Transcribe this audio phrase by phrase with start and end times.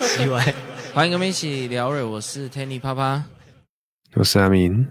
[0.00, 0.54] 奇怪，
[0.94, 3.22] 欢迎跟我们一起聊瑞，我是 Tanny 啪啪，
[4.14, 4.86] 我是阿明。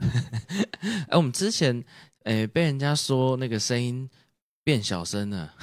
[1.09, 1.83] 哎，我们之前
[2.25, 4.07] 诶被人家说那个声音
[4.63, 5.53] 变小声了，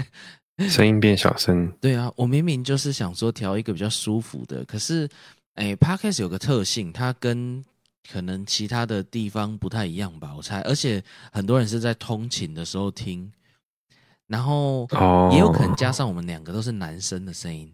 [0.68, 1.72] 声音变小声。
[1.80, 5.08] 对啊，我明明就是想说调一个比较舒服的，可是
[5.54, 7.64] 诶 Podcast 有个特性，它跟
[8.10, 13.32] 可能其他的地方不太一样吧，我猜，而且很多人是在通勤的时候听，
[14.26, 14.88] 然后
[15.32, 17.72] 也有可能加上我们两个都是男生的声音。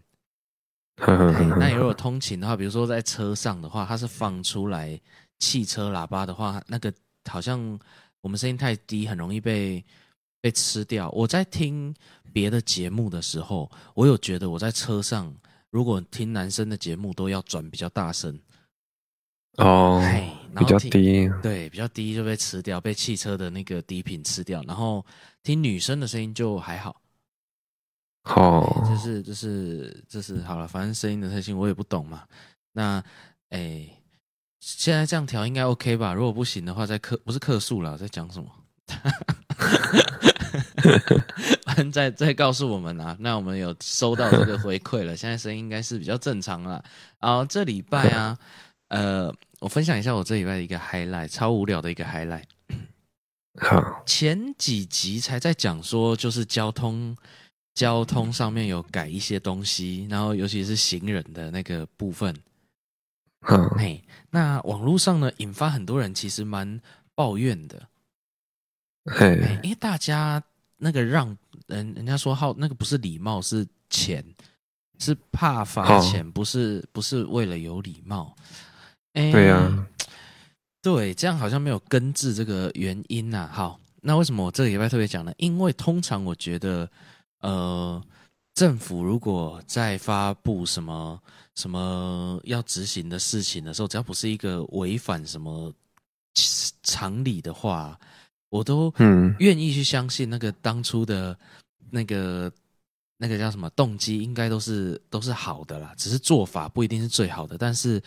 [0.99, 5.01] 那如果通勤的话，比如说在车上的话，它是放出来
[5.39, 6.93] 汽车喇叭的话，那个
[7.31, 7.79] 好像
[8.21, 9.85] 我们声音太低，很容易被
[10.41, 11.09] 被吃掉。
[11.11, 11.95] 我在听
[12.33, 15.33] 别的节目的时候，我有觉得我在车上
[15.71, 18.37] 如果听男生的节目都要转比较大声。
[19.59, 20.03] 哦，
[20.57, 24.63] 比较低，对，比较低就被吃掉，被汽车的那个低频吃掉。
[24.67, 25.05] 然后
[25.43, 27.01] 听女生的声音就还好。
[28.25, 32.25] 哦，就是就是就是好了，反正声音的特性我也不懂嘛。
[32.73, 33.03] 那
[33.51, 33.89] 哎，
[34.61, 36.13] 现在这样调应该 OK 吧？
[36.13, 38.51] 如果不行的话，再客不是客诉了，在讲什么？
[41.65, 43.17] 反正再再告诉我们啊。
[43.21, 46.85] 那我们有收到这个回馈了，现在声音应该是比较正常了。
[47.21, 48.39] 然后这礼拜啊，
[48.89, 49.35] 呃。
[49.61, 52.45] 我分享一下我这礼拜的一个 highlight，超无聊的一个 highlight。
[53.61, 57.17] 好，前几集才在讲说，就是交通
[57.75, 62.35] 交通上面有改一些东西，然后尤其是行人的那个部分。
[63.49, 66.81] 嗯，嘿，那网络上呢，引发很多人其实蛮
[67.15, 67.89] 抱怨的。
[69.07, 70.41] 嘿，因为大家
[70.77, 71.37] 那个让
[71.67, 74.25] 人人家说好，那个不是礼貌，是钱，
[74.99, 78.37] 是怕罚钱，不是不是为了有礼貌。
[79.19, 79.87] 欸、对呀、啊，
[80.81, 83.51] 对，这样好像没有根治这个原因呐、啊。
[83.53, 85.33] 好，那为什么我这个礼拜特别讲呢？
[85.39, 86.89] 因为通常我觉得，
[87.41, 88.01] 呃，
[88.55, 91.21] 政府如果在发布什么
[91.57, 95.73] 什么要执行的事情的时候，只要不是一个违反什么
[96.85, 97.99] 常理的话，
[98.51, 101.37] 我都嗯愿意去相信那个当初的
[101.91, 102.53] 那个
[103.17, 105.93] 那个叫什么动机，应该都是都是好的啦。
[105.97, 108.01] 只是做法不一定是最好的，但是。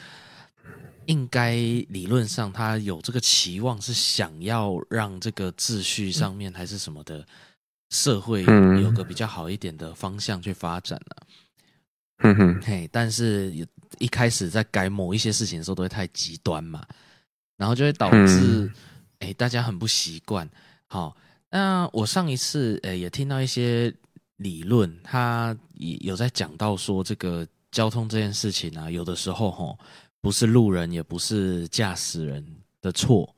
[1.11, 1.55] 应该
[1.89, 7.27] 理论上，他有这个期望，是想要让这个秩序上面还是什么的
[7.89, 8.43] 社会
[8.81, 11.27] 有个比较好一点的方向去发展了。
[12.23, 13.53] 嗯哼，嘿，但是
[13.99, 16.81] 一开始在改某一些事情的时候，都会太极端嘛，
[17.57, 18.71] 然后就会导致
[19.19, 20.49] 哎大家很不习惯。
[20.87, 21.13] 好，
[21.49, 23.93] 那我上一次诶也听到一些
[24.37, 29.77] 理论，他也有在讲到说，这个交通这件事情啊，有的时候吼。
[30.21, 32.45] 不是路人，也不是驾驶人
[32.79, 33.35] 的错，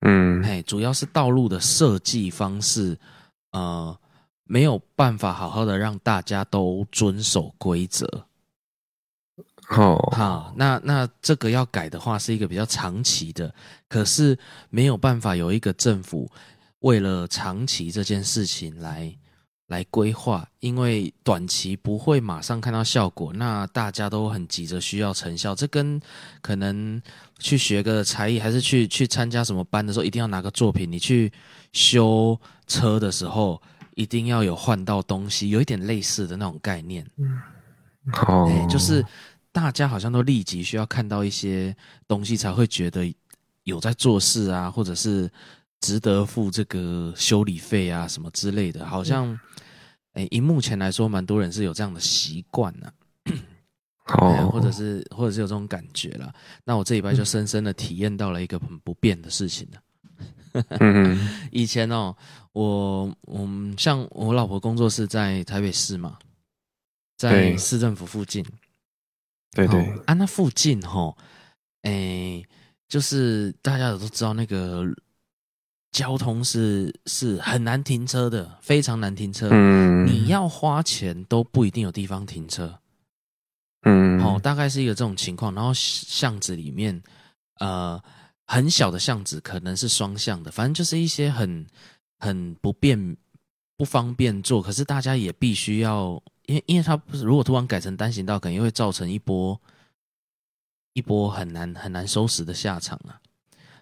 [0.00, 2.96] 嗯，嘿，主要是道路的设计方式，
[3.50, 3.98] 呃，
[4.44, 8.26] 没有办法好好的让大家都遵守规则。
[9.62, 13.52] 好，好，那那这个要改的话，是一个比较长期的，
[13.88, 14.38] 可是
[14.70, 16.30] 没有办法有一个政府
[16.78, 19.12] 为了长期这件事情来。
[19.72, 25.54] 来规划，因为短期不会马上看到效果，那大家都很急着需要成效。
[25.54, 25.98] 这跟
[26.42, 27.00] 可能
[27.38, 30.92] 去学个才艺，还是去去参加什么班的时候，一定要拿个作品。
[30.92, 31.32] 你去
[31.72, 33.60] 修车的时候，
[33.94, 37.04] 一定要有换到东西，有一点类似的那种概念。
[37.16, 37.40] 嗯，
[38.12, 39.02] 好，就是
[39.52, 41.74] 大家好像都立即需要看到一些
[42.06, 43.10] 东西，才会觉得
[43.64, 45.30] 有在做事啊，或者是
[45.80, 49.40] 值得付这个修理费啊什么之类的，好像。
[50.12, 52.92] 哎，以目前来说，蛮多人是有这样的习惯呢，
[54.18, 56.32] 哦，或者是或者是有这种感觉了。
[56.64, 60.62] 那我这礼拜就深深的体验到了一个很不便的事情了。
[60.80, 61.18] 嗯，
[61.50, 62.14] 以前哦，
[62.52, 66.18] 我我们像我老婆工作室在台北市嘛，
[67.16, 68.44] 在市政府附近。
[69.52, 71.16] 对对，啊，那附近哈，
[71.82, 72.42] 哎，
[72.88, 74.84] 就是大家都知道那个。
[75.92, 79.48] 交通是是很难停车的，非常难停车。
[79.52, 82.78] 嗯，你要花钱都不一定有地方停车。
[83.82, 85.54] 嗯，哦，大概是一个这种情况。
[85.54, 87.00] 然后巷子里面，
[87.58, 88.02] 呃，
[88.46, 91.66] 很小的巷子可能是双向的，反正就是一些很
[92.18, 93.16] 很不便、
[93.76, 94.62] 不方便做。
[94.62, 99.60] 可是大家也必须要，因为因为它不是，如果突然改成单行道，肯定会造成一波
[100.94, 103.20] 一波很难很难收拾的下场啊。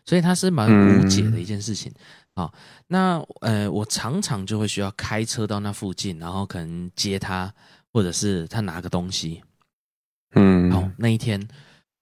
[0.04, 1.92] 所以它是蛮无解的一件事情
[2.34, 2.52] 啊、嗯哦。
[2.86, 7.52] 那呃，我常常就会需要开车到那附近，然后可能接他，
[7.92, 9.42] 或者是他拿个东西。
[10.34, 11.46] 嗯，好，那一天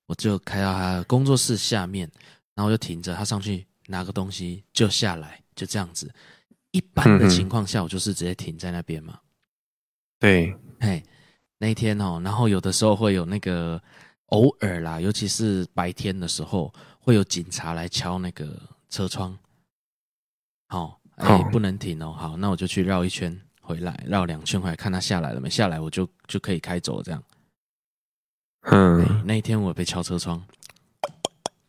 [0.07, 2.11] 我就开到他工作室下面，
[2.55, 6.13] 然后就停着，他上去拿个东西就下来，就这样子。
[6.71, 9.19] 一般的情况下，我就是直接停在那边嘛。
[10.21, 11.03] 对，嘿，
[11.57, 13.83] 那一天哦，然后有的时候会有那个
[14.27, 16.73] 偶尔啦，尤其是白天的时候，
[17.09, 18.61] 会有警察来敲那个
[18.91, 19.35] 车窗。
[20.69, 22.13] 好，哎，不能停哦。
[22.13, 25.49] 好，那我就去绕一圈回来，绕两圈回来，看他下来了没？
[25.49, 27.25] 下来我就就可以开走这样。
[28.65, 30.39] 嗯，那一天我被敲车窗。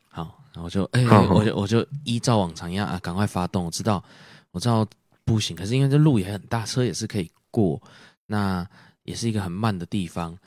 [0.09, 3.63] 好，然后就哎，我就我就依照往常一样啊，赶快发动。
[3.63, 4.03] 我知道，
[4.51, 4.85] 我知道
[5.23, 7.81] 不行，可是因为这路也很大，车也是可以过。
[8.25, 8.67] 那
[9.03, 10.37] 也是一个很慢的地方，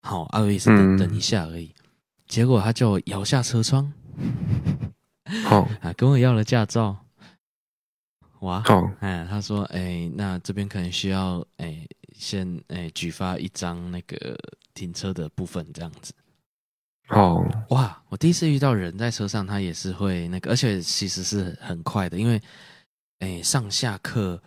[0.00, 1.74] 好，阿维斯等等一下而已。
[1.76, 1.82] 嗯、
[2.28, 3.92] 结果他就摇下车窗，
[5.44, 6.96] 好 啊，跟我要了驾照。
[8.40, 14.38] 哇，好，哎，他说，哎，那这边可能需要，哎，先，哎，举发一张那个
[14.74, 16.14] 停车的部分，这样子。
[17.08, 22.40] 哦，哇，我第一次遇到人在车上，他也是会那个，而且其实是很快的，因为，
[23.18, 24.40] 哎，上下课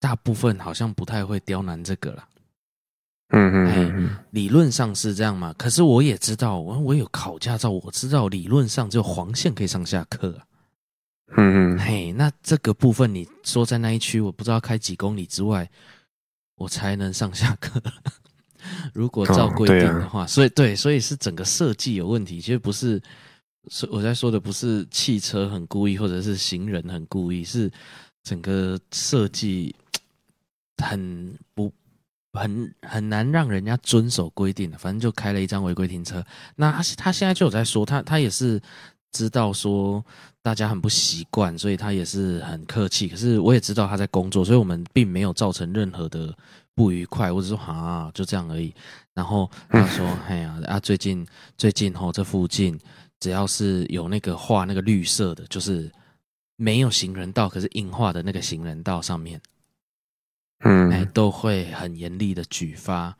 [0.00, 2.28] 大部分好像不太会刁难这个了。
[3.30, 5.52] 嗯嗯嗯，理论上是这样嘛？
[5.58, 10.44] 可是我也知道，我我有考驾照，我知道理论上只有黄线可以上下课啊。
[11.36, 15.68] 嗯嗯，嘿，那这个部分你说在那一区，我不知道开几公里之外，
[16.54, 17.82] 我才能上下课。
[18.94, 22.40] 如果照规定的话，所以对，所以是整个设计有问题。
[22.40, 23.02] 其实不是，
[23.68, 27.68] 是我在说的不是汽车很故意，或者是行人很故意，是
[28.22, 29.74] 整个设计
[30.78, 31.72] 很不。
[32.36, 36.24] 很很难让人家遵守规定的，反正就开了一张违规停车。
[36.54, 38.60] 那他他现在就有在说，他他也是
[39.12, 40.04] 知道说
[40.42, 43.08] 大家很不习惯，所以他也是很客气。
[43.08, 46.32] 可是我也知道他在工作，所以我们并没有造成任何的
[46.74, 47.32] 不愉快。
[47.32, 48.74] 我只说啊，就这样而已。
[49.14, 52.78] 然后他说：“哎呀啊，最近最近吼，这附近
[53.18, 55.90] 只要是有那个画那个绿色的，就是
[56.56, 59.40] 没有行人道，可是硬画的那个行人道上面。”
[60.60, 63.14] 嗯，哎，都会很严厉的举发，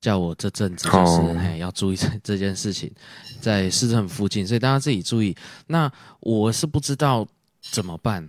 [0.00, 2.92] 叫我这阵子就是哎要注意这 这件事情，
[3.40, 5.34] 在市政附近，所以大家自己注意。
[5.66, 5.90] 那
[6.20, 7.26] 我是不知道
[7.62, 8.28] 怎么办，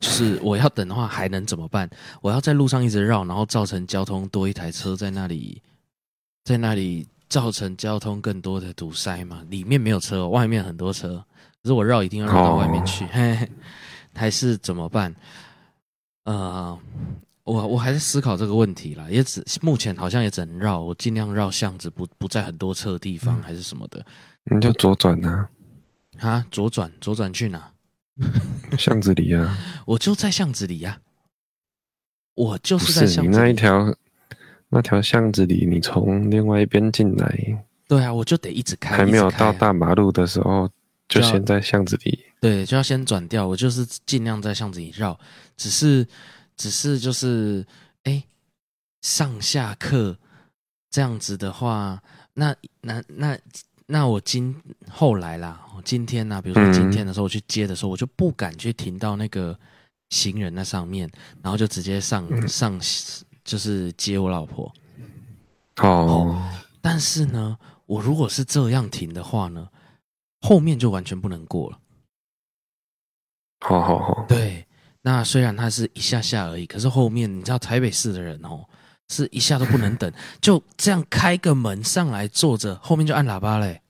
[0.00, 1.88] 就是我要等的话还能怎么办？
[2.20, 5.62] 我要在路上一直绕，然后造成交通多一台车在那里，
[6.44, 9.42] 在那里造成交通更多的堵塞嘛？
[9.48, 11.24] 里面没有车，外面很多车，
[11.62, 13.50] 可是我绕一定要绕到外面去，嘿嘿，
[14.14, 15.14] 还是怎么办？
[16.24, 16.78] 呃，
[17.44, 24.04] 我我还在思考这个问题啦，也只目前好像也只能绕，我尽量绕巷子，不不在很多车的地方，嗯、还是什么的。
[24.44, 25.48] 你就左转呐？
[26.20, 27.72] 啊，左转，左转去哪？
[28.78, 29.58] 巷子里啊。
[29.86, 31.00] 我就在巷子里呀、啊。
[32.34, 33.28] 我就是在巷子里。
[33.28, 33.94] 你那一条
[34.68, 37.64] 那条巷子里，你从另外一边进来。
[37.88, 38.96] 对啊，我就得一直开。
[38.96, 40.70] 还没有到大马路的时候，
[41.08, 42.18] 就先在巷子里。
[42.40, 43.46] 对，就要先转掉。
[43.46, 45.18] 我就是尽量在巷子里绕。
[45.62, 46.04] 只是，
[46.56, 47.64] 只是就是，
[48.02, 48.24] 哎，
[49.02, 50.18] 上下课
[50.90, 52.02] 这样子的话，
[52.34, 53.38] 那那那
[53.86, 54.60] 那我今
[54.90, 59.56] 后来啦，今天呢、啊，比如说今天的时候我去接的时候，我就不敢去停到那个
[60.10, 61.08] 行人那上面，
[61.40, 62.76] 然后就直接上上，
[63.44, 64.74] 就是接我老婆。
[65.76, 66.42] 哦，
[66.80, 67.56] 但是呢，
[67.86, 69.68] 我如果是这样停的话呢，
[70.40, 71.78] 后面就完全不能过了。
[73.60, 74.66] 好好好，对。
[75.02, 78.64] 那虽然它是一下下而已，可是后面你知道台北市的人哦，
[79.08, 83.80] 是一下都不能等， 就这样开个门上来坐着，后面就按喇叭嘞。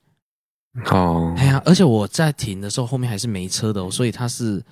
[0.86, 4.64] 哦，哎呀，而且我在停的时候，后面还是没车的哦，所以他是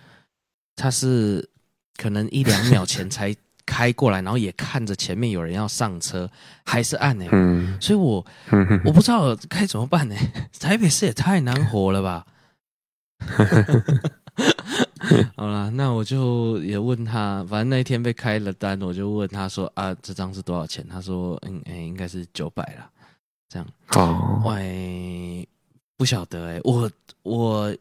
[0.75, 1.47] 他是
[1.97, 6.31] 可能一两秒前才开过来，然后也看着前面有人要上车，
[6.65, 7.27] 还是按呢。
[7.33, 8.25] 嗯，所以我
[8.87, 10.17] 我不知道该怎么办呢。
[10.59, 12.27] 台北市也太难活了吧。
[15.35, 20.87] 好啦，那我就也问他，反正那一天被开了单，我就问他说啊，这张是多少钱？
[20.87, 22.91] 他说嗯，哎、欸，应该是九百啦。
[23.49, 23.67] 这样。
[23.97, 25.49] 哦，喂，
[25.97, 26.91] 不晓得哎、欸，我
[27.23, 27.75] 我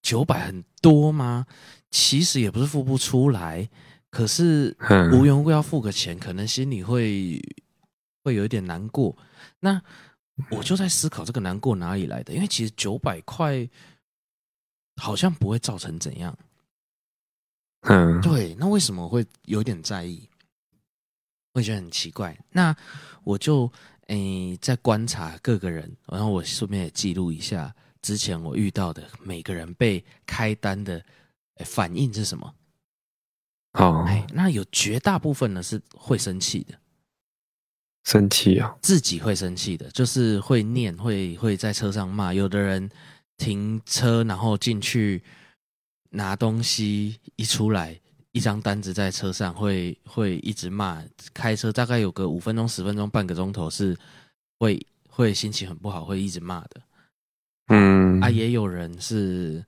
[0.00, 1.44] 九百很多吗？
[1.90, 3.68] 其实也不是付不出来，
[4.10, 4.74] 可是
[5.12, 7.38] 无缘无故要付个钱，可能心里会
[8.24, 9.14] 会有一点难过。
[9.60, 9.80] 那
[10.50, 13.68] 我就在思考这个难过哪里来的，因为其实九百块。
[14.98, 16.36] 好像不会造成怎样，
[17.82, 20.28] 嗯，对，那为什么我会有点在意？
[21.54, 22.36] 会觉得很奇怪。
[22.50, 22.76] 那
[23.22, 23.72] 我就
[24.08, 31.00] 诶在观察各个人，然后我顺便也记录一下之前我遇到的每个人被开单的
[31.64, 32.54] 反应是什么。
[33.74, 36.78] 哦，哎，那有绝大部分呢是会生气的，
[38.04, 42.90] 生气啊，自己会生气的，就是会念，会会在车上骂，有的人。
[43.38, 45.22] 停车，然后进去
[46.10, 47.98] 拿东西，一出来
[48.32, 51.02] 一张单子在车上会会一直骂，
[51.32, 53.96] 开车大概有个五分钟、十分钟、半个钟头是
[54.58, 56.82] 会会心情很不好，会一直骂的。
[57.68, 59.64] 嗯啊，也有人是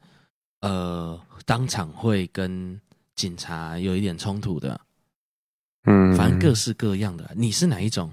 [0.60, 2.78] 呃当场会跟
[3.14, 4.80] 警察有一点冲突的。
[5.84, 7.30] 嗯，反正各式各样的。
[7.34, 8.12] 你是哪一种？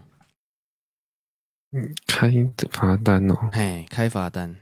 [1.71, 2.31] 嗯开
[2.71, 3.49] 罚单哦。
[3.51, 4.55] 嘿，开罚单。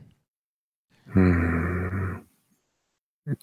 [1.16, 2.24] 嗯，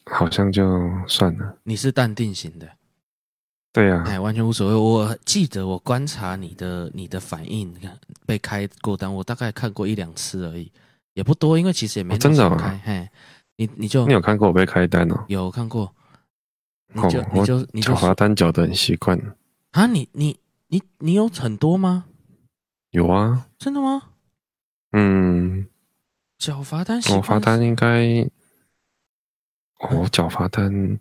[0.07, 1.59] 好像就算了。
[1.65, 2.69] 你是淡定型的。
[3.73, 4.05] 对呀、啊。
[4.07, 4.75] 哎，完全无所谓。
[4.75, 10.71] 我记得我观察你的你的反应，看被开过单，我大概看过一两次而已，
[11.15, 12.79] 也不多，因为其实也没那么想开。
[12.85, 13.09] 嘿，
[13.57, 15.25] 你你就你有看过我被开单哦？
[15.29, 15.93] 有看过。
[16.95, 19.19] 你就、哦、你就你就缴罚单缴的很习惯。
[19.71, 20.39] 啊，你你
[20.69, 22.05] 你你有很多吗？
[22.91, 24.03] 有啊，真的吗？
[24.93, 25.67] 嗯，
[26.43, 28.29] 缴罚单，我罚单应该，
[29.79, 30.99] 我缴罚单，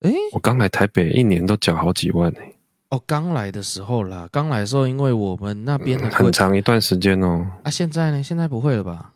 [0.00, 2.40] 哎，我刚来台北一年都缴好几万呢。
[2.88, 7.46] 哦，刚来的时候啦，刚来的时候，因为我们那边的很长一段时间哦。
[7.64, 8.22] 啊，现在呢？
[8.22, 9.12] 现在不会了吧？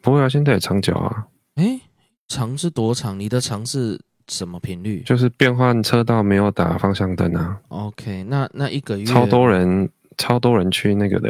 [0.00, 1.26] 不会啊，现在也长缴啊。
[1.56, 1.80] 哎，
[2.28, 3.18] 长是多长？
[3.18, 4.00] 你的长是？
[4.28, 5.02] 什么频率？
[5.02, 7.60] 就是变换车道没有打方向灯啊。
[7.68, 11.28] OK，那那一个月超多人，超多人去那个的、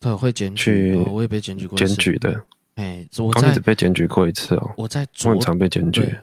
[0.00, 2.44] 欸，他会检举、哦，我也被检举过，检举的。
[2.74, 4.74] 哎，我刚只被检举过一次哦。
[4.76, 6.14] 我在左，我很常被检举。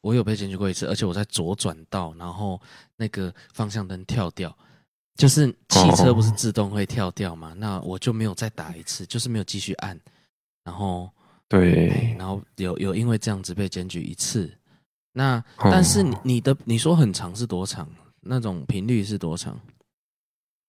[0.00, 2.60] 我有被检举过一次，而且我在左转道，然后
[2.96, 4.52] 那个方向灯跳掉，
[5.14, 7.52] 就是汽车不是自动会跳掉嘛？
[7.52, 9.96] 哦、那我就没有再打一次，就是没有继续按，
[10.64, 11.08] 然后
[11.48, 14.52] 对，然后有有因为这样子被检举一次。
[15.12, 17.88] 那但是你你的你说很长是多长？
[18.20, 19.56] 那种频率是多长？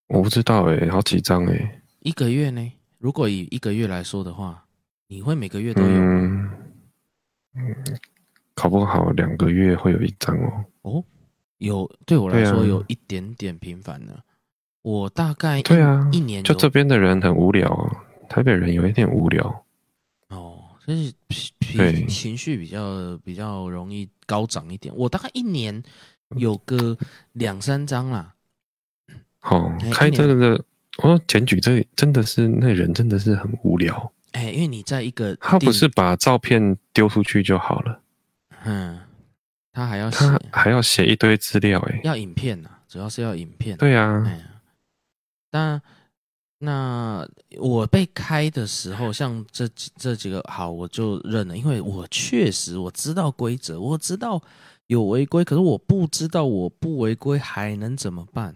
[0.09, 1.81] 我不知道哎、欸，好几张哎、欸。
[2.03, 2.71] 一个月呢？
[2.97, 4.65] 如果以一个月来说的话，
[5.07, 5.87] 你会每个月都有？
[5.87, 6.49] 嗯，
[8.53, 10.65] 考不好两个月会有一张哦。
[10.81, 11.03] 哦，
[11.59, 14.21] 有对我来说有一点点频繁了。
[14.81, 19.65] 我大概对啊，一年就这边的人很无聊，台北人有一点无聊
[20.27, 20.59] 哦。
[20.85, 24.93] 所以脾情绪比较比较容易高涨一点。
[24.97, 25.81] 我大概一年
[26.35, 26.97] 有个
[27.31, 28.35] 两三张啦。
[29.39, 30.65] 好，开这个的，
[30.97, 34.11] 我检举这真的是那人真的是很无聊。
[34.33, 37.99] 哎，因为你在一个他不是把照片丢出去就好了。
[38.65, 38.99] 嗯，
[39.71, 43.77] 他还要他还要写一堆资料哎，要影片呐，主要是要影片。
[43.77, 44.23] 对啊，
[45.51, 45.81] 那。
[46.65, 47.27] 那
[47.59, 54.41] 我被开的时候，像这这几个好，我就认了，因为我确实我知道规则，我知道
[54.87, 58.55] 有违规，可是我不知道我不违规还能怎么办？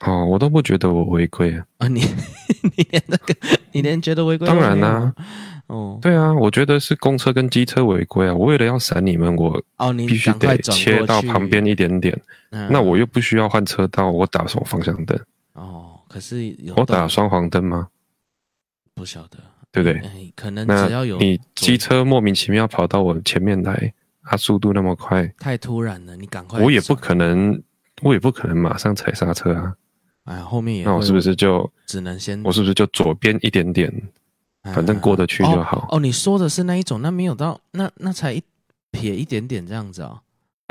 [0.00, 1.66] 哦，我都不觉得我违规啊！
[1.78, 2.00] 啊，你
[2.76, 3.34] 你连那个
[3.72, 4.46] 你连觉得违规？
[4.46, 5.14] 当然啦、啊，
[5.66, 8.34] 哦，对啊，我觉得是公车跟机车违规啊！
[8.34, 12.16] 我为了要闪你们，我哦，你必须得切到旁边一点点，
[12.50, 15.18] 嗯、那我又不需要换车道，我打什么方向灯？
[15.54, 15.94] 哦。
[16.08, 17.88] 可是有我打双黄灯吗？
[18.94, 19.36] 不晓得，
[19.70, 19.98] 对不对？
[20.00, 23.92] 欸、可能只要有你机车莫名其妙跑到我前面来，
[24.24, 26.60] 它速度那么快，太突然了，你赶快。
[26.62, 27.62] 我也不可能，
[28.00, 29.74] 我也不可能马上踩刹车啊！
[30.28, 32.42] 哎，后面也那我是不是就只能先？
[32.42, 33.90] 我是不是就左边一点点，
[34.74, 35.88] 反正过得去就好。
[35.90, 38.42] 哦，哦，你说的是那一种，那没有到那那才一
[38.90, 40.20] 撇一点点这样子哦。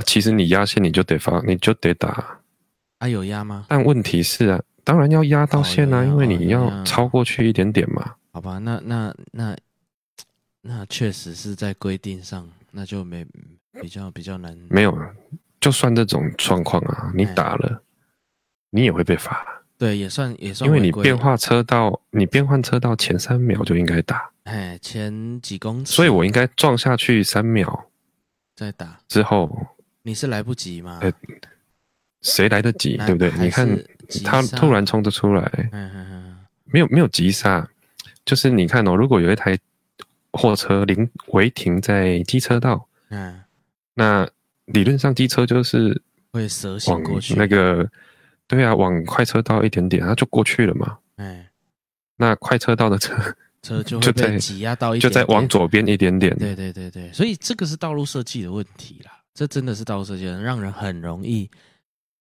[0.05, 2.39] 其实你压线你就得发，你就得打。
[2.99, 3.65] 啊，有压吗？
[3.67, 4.61] 但问题是啊。
[4.83, 8.13] 当然要压到线啊，因为你要超过去一点点嘛。
[8.31, 9.57] 好吧，那那那
[10.61, 13.25] 那确实是在规定上，那就没
[13.81, 14.57] 比较比较难。
[14.69, 14.97] 没有，
[15.59, 17.81] 就算这种状况啊，你打了，
[18.69, 19.63] 你也会被罚。
[19.77, 24.29] 对，也算也算，因为你变化车道，你变换车道前三秒就应该打。
[24.43, 27.89] 哎，前几公尺，所以我应该撞下去三秒
[28.55, 28.99] 再打。
[29.07, 29.67] 之后
[30.03, 30.99] 你是来不及吗？
[31.01, 31.11] 呃，
[32.21, 32.97] 谁来得及？
[32.97, 33.31] 对不对？
[33.37, 33.67] 你看。
[34.23, 35.43] 他突然冲得出来，
[35.73, 37.69] 嗯嗯嗯，没有没有急刹，
[38.23, 39.59] 就是你看哦，如果有一台
[40.31, 43.41] 货车临违停在机车道，嗯，
[43.95, 44.25] 那
[44.63, 47.85] 理论上机车就是会蛇行过去，那个
[48.47, 51.49] 对啊，往快车道一点点，它就过去了嘛，哎，
[52.15, 53.13] 那快车道的车
[53.61, 61.49] 车 就会被挤压到一点点，就在往左边一点点，对对对对，所以这个是道路设计的问题啦，这真的是道路设计，让人很容易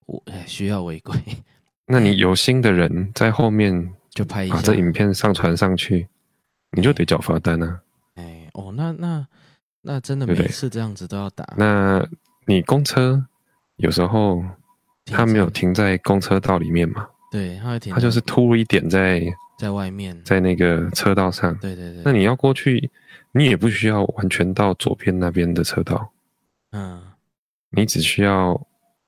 [0.06, 1.14] 我哎需要违规。
[1.86, 6.08] 那你有心的人在后面就拍一下，把这影片上传上去，
[6.72, 7.80] 你就得缴罚单啊！
[8.16, 9.24] 哎，哦，那那
[9.82, 11.46] 那真的每次这样子都要打。
[11.56, 12.04] 那
[12.44, 13.24] 你公车
[13.76, 14.42] 有时候
[15.06, 17.08] 他没有停在公车道里面嘛？
[17.30, 19.22] 对，他会停，他就是凸一点在
[19.58, 21.56] 在外面，在那个车道上。
[21.58, 22.02] 对对对。
[22.04, 22.90] 那你要过去，
[23.32, 26.12] 你也不需要完全到左边那边的车道。
[26.72, 27.02] 嗯。
[27.70, 28.58] 你只需要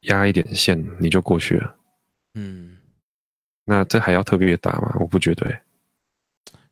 [0.02, 1.74] 压一点线，你就过去了。
[2.34, 2.76] 嗯，
[3.64, 4.94] 那这还要特别打吗？
[5.00, 5.62] 我不觉得、欸。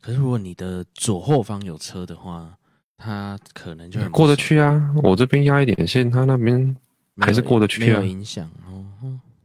[0.03, 2.53] 可是如果你的左后方有车的话，
[2.99, 4.95] 他可能就过得去啊。
[5.03, 6.77] 我这边压一点线，他那边
[7.19, 8.66] 还是过得去啊，没有影响哦。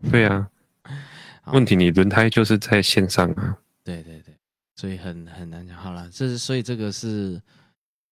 [0.10, 0.50] 对啊，
[1.53, 3.58] 问题你轮胎就是在线上啊。
[3.84, 4.34] 对对对，
[4.75, 5.75] 所以很很难讲。
[5.77, 7.41] 好了，这是所以这个是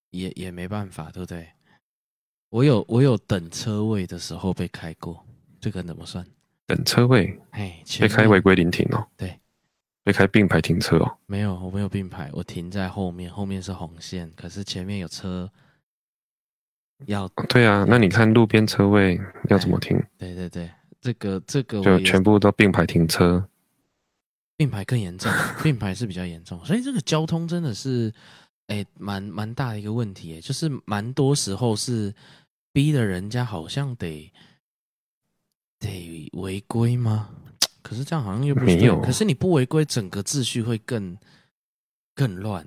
[0.10, 1.48] 也也没办法，对不对？
[2.50, 5.24] 我有我有等车位的时候被开过，
[5.62, 6.25] 这个怎么算？
[6.65, 7.39] 等车位？
[7.51, 9.08] 哎，被开违规临停哦。
[9.15, 9.39] 对，
[10.03, 11.17] 被开并排停车哦。
[11.27, 15.48] 没有，我没有并排，我停在后面，后面是红线，可是前面有车
[17.05, 17.27] 要。
[17.48, 19.19] 对啊，那你看路边车位
[19.50, 20.01] 要怎么停？
[20.17, 20.69] 对对对，
[21.01, 23.48] 这个这个就全部都并排停车。
[24.58, 25.32] 并排更严重，
[25.63, 28.13] 并排是比较严重，所以这个交通真的是，
[28.68, 32.13] 哎，蛮蛮大的一个问题，哎，就是蛮多时候是。
[32.72, 34.32] 逼的人家好像得
[35.79, 37.32] 得违规吗？
[37.82, 39.01] 可是这样好像又不没有。
[39.01, 41.18] 可是你不违规，整个秩序会更
[42.13, 42.65] 更乱。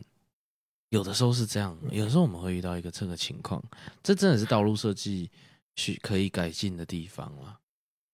[0.89, 3.63] 有的时候是这样，有的时候我们会遇到一个这个情况。
[4.03, 5.31] 这真的是道路设计
[5.77, 7.61] 需可以改进的地方了。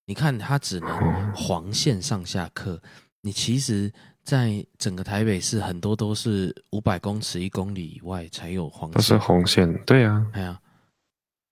[0.09, 2.81] 你看，它只能黄线上下客。
[3.21, 3.93] 你其实，
[4.25, 8.97] 在整个台北市，很多都是五百公尺、一公里以外才有黄线。
[8.97, 10.59] 都是红线，对啊，哎呀。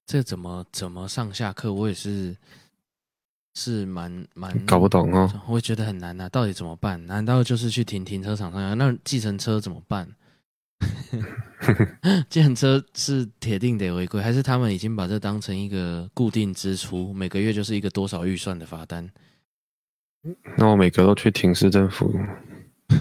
[0.06, 1.70] 这怎么怎么上下课？
[1.70, 2.34] 我也是
[3.56, 5.30] 是蛮蛮搞不懂哦。
[5.48, 7.04] 我也觉得很难啊，到底怎么办？
[7.06, 8.78] 难道就是去停停车场上？
[8.78, 10.08] 那计程车怎么办？
[12.28, 19.08] 计程车是铁定得违规，还是他们已经把这当成一个固定支出，每个月就是一个多少预算的罚单？
[20.56, 22.12] 那我每个都去停市政府，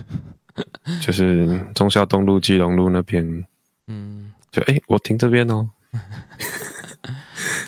[1.02, 3.46] 就是中孝东路、基隆路那边。
[3.88, 5.70] 嗯，就哎，我停这边哦。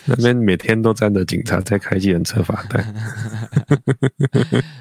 [0.06, 2.94] 那边每天都站着警察在开计程车罚单，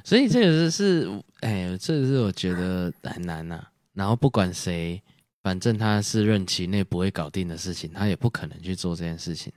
[0.04, 1.08] 所以这个是，
[1.42, 3.70] 哎，这个是我觉得很难呐、啊。
[3.94, 5.02] 然后不管谁，
[5.48, 9.50] 反正他是任期内不会搞定的事情，他也不可能去做这件事情。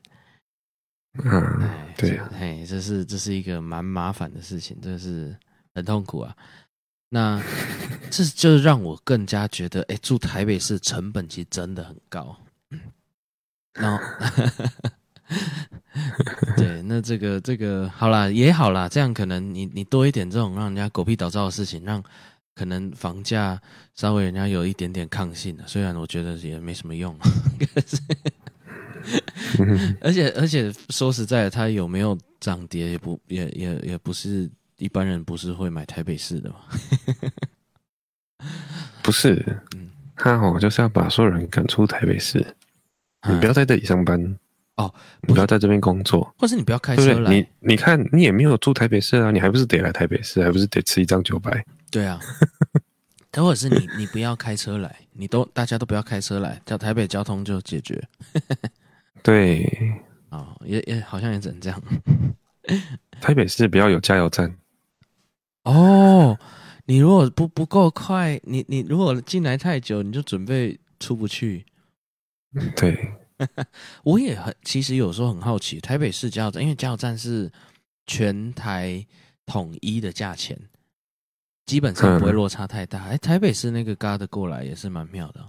[1.14, 5.36] 嗯，对，哎，这是这是一个蛮麻烦的事情，这是
[5.74, 6.32] 很痛苦啊。
[7.08, 7.42] 那
[8.08, 12.38] 这就让我更加觉得，哎，住台北市成本其实真的很高。
[13.74, 13.98] 然后。
[16.56, 22.00] 对，那这个这个好啦，也好啦，这样可能你你多一点这种让人家狗屁倒灶的事情，让
[22.60, 23.58] 可能房价
[23.94, 27.16] 稍微人家有一点点抗性的，虽然我觉得也没什么用，
[27.58, 27.98] 可是，
[30.02, 34.46] 而且而且说实在的，它有没有涨跌也不也也也不是
[34.76, 36.56] 一般人不是会买台北市的嘛，
[39.00, 39.42] 不是，
[39.74, 42.44] 嗯，他哦就是要把所有人赶出台北市，
[43.26, 44.36] 你不要在这里上班。
[44.76, 47.32] 哦，不要在这边工作，或是你不要开车来。
[47.32, 51.64] 你你看，你也没有住台北市啊，你还不是得来台北市，还不是得吃一张九百？
[51.90, 52.20] 对啊，
[53.34, 58.02] 或者是你你不要开车来，你都大家都不要开车来，叫台北交通就解决。
[59.22, 59.66] 对，
[60.30, 61.82] 哦，也也好像也只能这样。
[63.20, 64.56] 台北市不要有加油站。
[65.64, 66.38] 哦，
[66.86, 71.66] 你如果不不够快，你你如果进来太久，你就准备出不去。
[72.76, 73.12] 对。
[74.02, 77.50] 我也很，其实有时候很好奇，台北市加油站，因为加油站是
[78.06, 79.06] 全台
[79.46, 80.58] 统一的价钱，
[81.70, 83.00] 基本上不会落差太大。
[83.04, 85.40] 哎、嗯，台北市那个嘎的过来也是蛮妙的。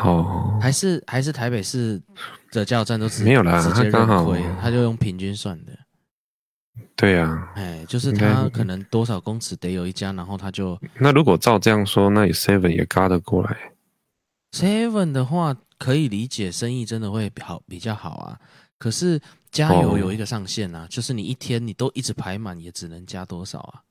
[0.00, 2.00] 哦，还是还是台北市
[2.50, 5.72] 的加油站都是没有啦，直接认亏，他就用平均算的。
[6.96, 13.56] 对呀、啊，哎，就是他可能多少公尺得有一家，然后他就那如果照这样说，那 Seven 也嘎得过来。
[14.52, 15.54] Seven 的话。
[15.76, 18.38] 可以理解，生意真的会好比较好啊。
[18.78, 20.88] 可是加油有一个上限啊，oh.
[20.88, 23.82] 就是你一天你都一直排满，也只能加多少啊？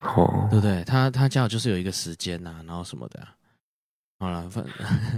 [0.00, 0.50] 哦，oh.
[0.50, 0.84] 对不对？
[0.84, 3.34] 他他加油就是有一个时间呐、啊，然后什么的、啊。
[4.18, 4.64] 好了，反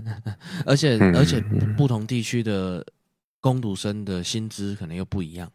[0.66, 1.40] 而且而且
[1.76, 2.84] 不同地区的
[3.40, 5.50] 工读生的薪资可能又不一样。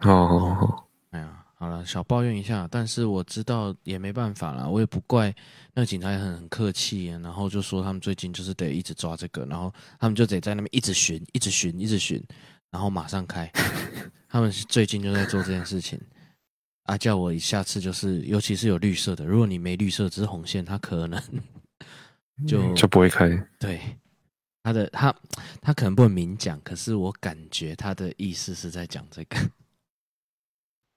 [0.00, 0.80] 哦，oh.
[1.10, 1.44] 哎呀。
[1.60, 5.34] 好了，小抱怨一下，但是我知道也没办法啦，我也不怪
[5.74, 12.22] 那个警察也很很客气，然后就说他们最近就是得一直抓这个，然后他们就得在那边一直巡，一直巡，一直巡，
[12.70, 13.50] 然后马上开。
[14.30, 16.00] 他们最近就在做这件事情
[16.88, 21.22] 啊，叫我下次就是，尤其是有绿色的，如果你没绿色，只是红线，它可能
[22.46, 23.28] 就就不会开。
[23.58, 23.78] 对，
[24.62, 25.14] 他的他
[25.60, 29.36] 他可能不会明讲，可是我感觉他的意思是在讲这个。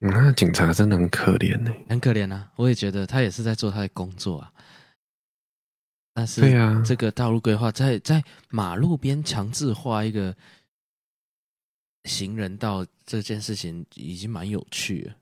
[0.00, 2.50] 那警察真的很可怜呢，很可怜啊！
[2.56, 4.50] 我也觉得他也是在做他的工作啊。
[6.14, 10.34] 但是，对啊，这个道路规划在在马路边强制画一个
[12.04, 15.16] 行人道这件事情已经蛮有趣了。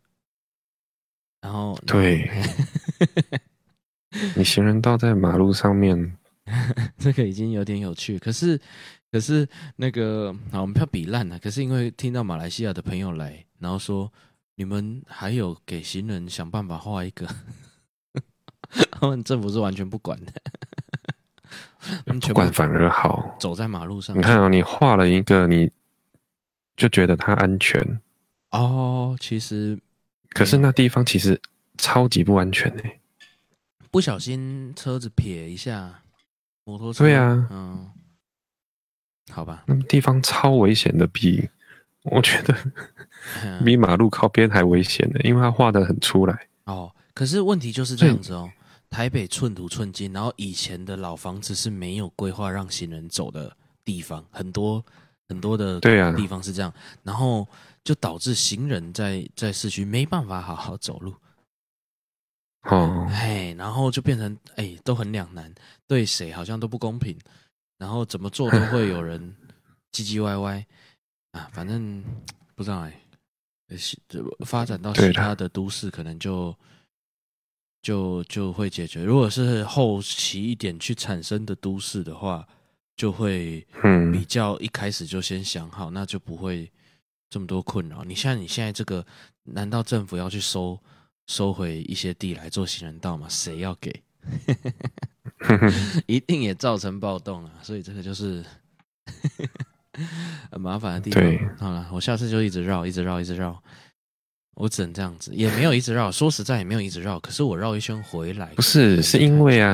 [1.40, 2.30] 然后，对，
[4.36, 6.16] 你行人道在马路上面，
[6.98, 8.18] 这个已经有点有趣。
[8.18, 8.60] 可是，
[9.10, 11.38] 可是那个，好，我们不要比烂了。
[11.38, 14.12] 可是因为听到马来西亚的朋友来，然后说
[14.56, 17.26] 你们还有给行人想办法画一个，
[18.92, 20.32] 他们政府是完全不管的，
[22.20, 24.14] 不管反而好，走在马路上。
[24.14, 25.70] 你看啊、哦，你画了一个，你
[26.76, 28.00] 就觉得它安全
[28.50, 29.78] 哦，其实。
[30.30, 31.40] 可是那地方其实
[31.76, 33.00] 超级不安全呢、欸，
[33.90, 36.02] 不小心车子撇一下，
[36.64, 37.04] 摩托车。
[37.04, 37.90] 对啊，嗯，
[39.30, 41.48] 好吧，那地方超危险的，比
[42.04, 42.56] 我觉得
[43.64, 46.46] 比马路靠边还危险的，因为它画的很出来。
[46.64, 48.48] 哦，可是问题就是这样子哦，
[48.88, 54.84] 台北寸土寸金，然后以前的老房子是没有规划让行人走的地方，很多
[55.28, 57.48] 很多的对啊地方是这样，然后。
[57.90, 61.12] 就导致行人在在市区没办法好好走路，
[62.70, 65.52] 哦，哎，然后就变成哎都很两难，
[65.88, 67.18] 对谁好像都不公平，
[67.78, 69.34] 然后怎么做都会有 人
[69.90, 70.64] 唧唧歪歪
[71.32, 72.00] 啊，反正
[72.54, 73.02] 不知道哎，
[74.46, 76.56] 发展到其他的都市可能就
[77.82, 79.02] 就就会解决。
[79.02, 82.46] 如果是后期一点去产生的都市的话，
[82.94, 83.66] 就会
[84.12, 86.70] 比较一开始就先想好，那就不会。
[87.30, 89.06] 这么多困扰，你像你现在这个，
[89.44, 90.78] 难道政府要去收
[91.28, 93.26] 收回一些地来做行人道吗？
[93.30, 94.02] 谁要给？
[96.06, 97.52] 一定也造成暴动啊！
[97.62, 98.44] 所以这个就是
[100.50, 101.22] 很麻烦的地方。
[101.22, 103.62] 对，好了，我下次就一直绕，一直绕，一直绕。
[104.54, 106.12] 我只能这样子，也没有一直绕。
[106.12, 107.18] 说实在，也没有一直绕。
[107.20, 109.72] 可是我绕一圈回来，不是，是因为啊，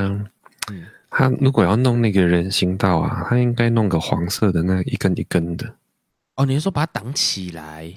[0.71, 5.75] 嗯，他如果要弄那个人行道啊，他应该弄个黄色的那一根一根的。
[6.37, 7.93] 哦，你是说把它挡起来？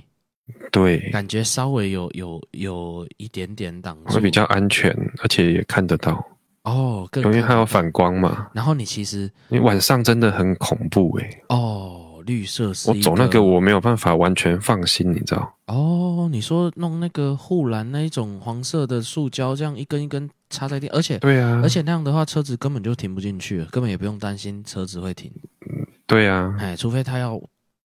[0.72, 6.26] 对，感觉稍微有有有一点点挡住，会比较安全，而且也看得到。
[6.64, 8.48] 哦，更因为它有反光嘛。
[8.54, 11.44] 然后你其实你晚上真的很恐怖哎、欸。
[11.50, 12.90] 哦，绿色是。
[12.90, 15.54] 我走那个我没有办法完全放心，你知道？
[15.68, 25.32] 哦，你说弄那个护栏那一种黄色的塑胶，这样一根一根插在地，而且对啊，而且那样的话车子根本就停不进去了，根本也不用担心车子会停。
[25.70, 27.40] 嗯，对啊，哎，除非他要。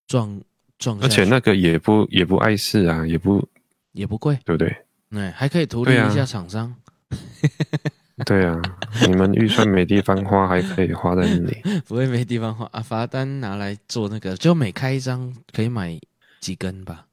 [0.06, 0.40] 撞
[0.78, 3.46] 撞，而且那个也不也不碍事啊，也不
[3.92, 4.76] 也不贵，对不对？
[5.10, 6.74] 对，还可以图利一下厂商。
[8.26, 8.60] 对啊，
[9.08, 12.80] 你们预算没地方花，还可以花在那里， 不会没地方花啊！
[12.80, 15.98] 罚单拿来做那个，就每开一张可以买
[16.40, 17.06] 几根吧？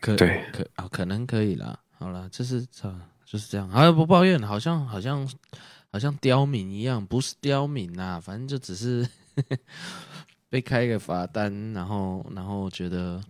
[0.00, 1.78] 可对可啊，可能可以啦。
[1.98, 2.96] 好了，就是啊，
[3.26, 3.68] 就是这样。
[3.68, 5.28] 好，不抱怨，好像好像
[5.92, 9.06] 好像刁民一样，不是刁民呐，反正就只是。
[10.50, 13.22] 被开一个罚单，然后然后觉得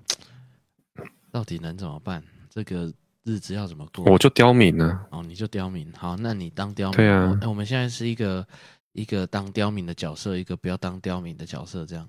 [1.31, 2.23] 到底能怎么办？
[2.49, 2.91] 这个
[3.25, 4.11] 日子要怎么过？
[4.11, 5.07] 我就刁民呢。
[5.11, 5.93] 哦，你就刁民。
[5.93, 6.97] 好，那你当刁民。
[6.97, 7.39] 对啊。
[7.47, 8.45] 我们现在是一个
[8.93, 12.09] 一个当刁民的角色，一个不要当刁民的角色，这样。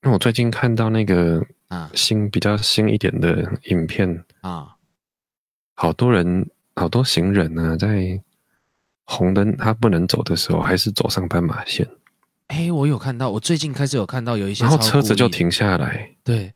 [0.00, 4.76] 那我最近看到那个啊新比较新一点的影片啊，
[5.74, 8.22] 好多人好多行人呢、啊，在
[9.04, 11.88] 红灯他不能走的时候，还是走上斑马线。
[12.54, 16.54] 哎，我有看到，我最近开始有看到有一些，然后车子就停下来，对，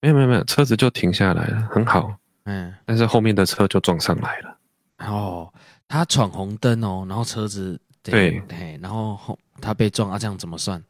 [0.00, 4.58] 没有没有没有，车子就停下来了，很好，嗯，但是后面的车就撞上来了。
[4.98, 5.52] 哦，
[5.88, 10.80] 他闯红灯哦，然后车子对，对，然后他被撞啊，这样怎么算？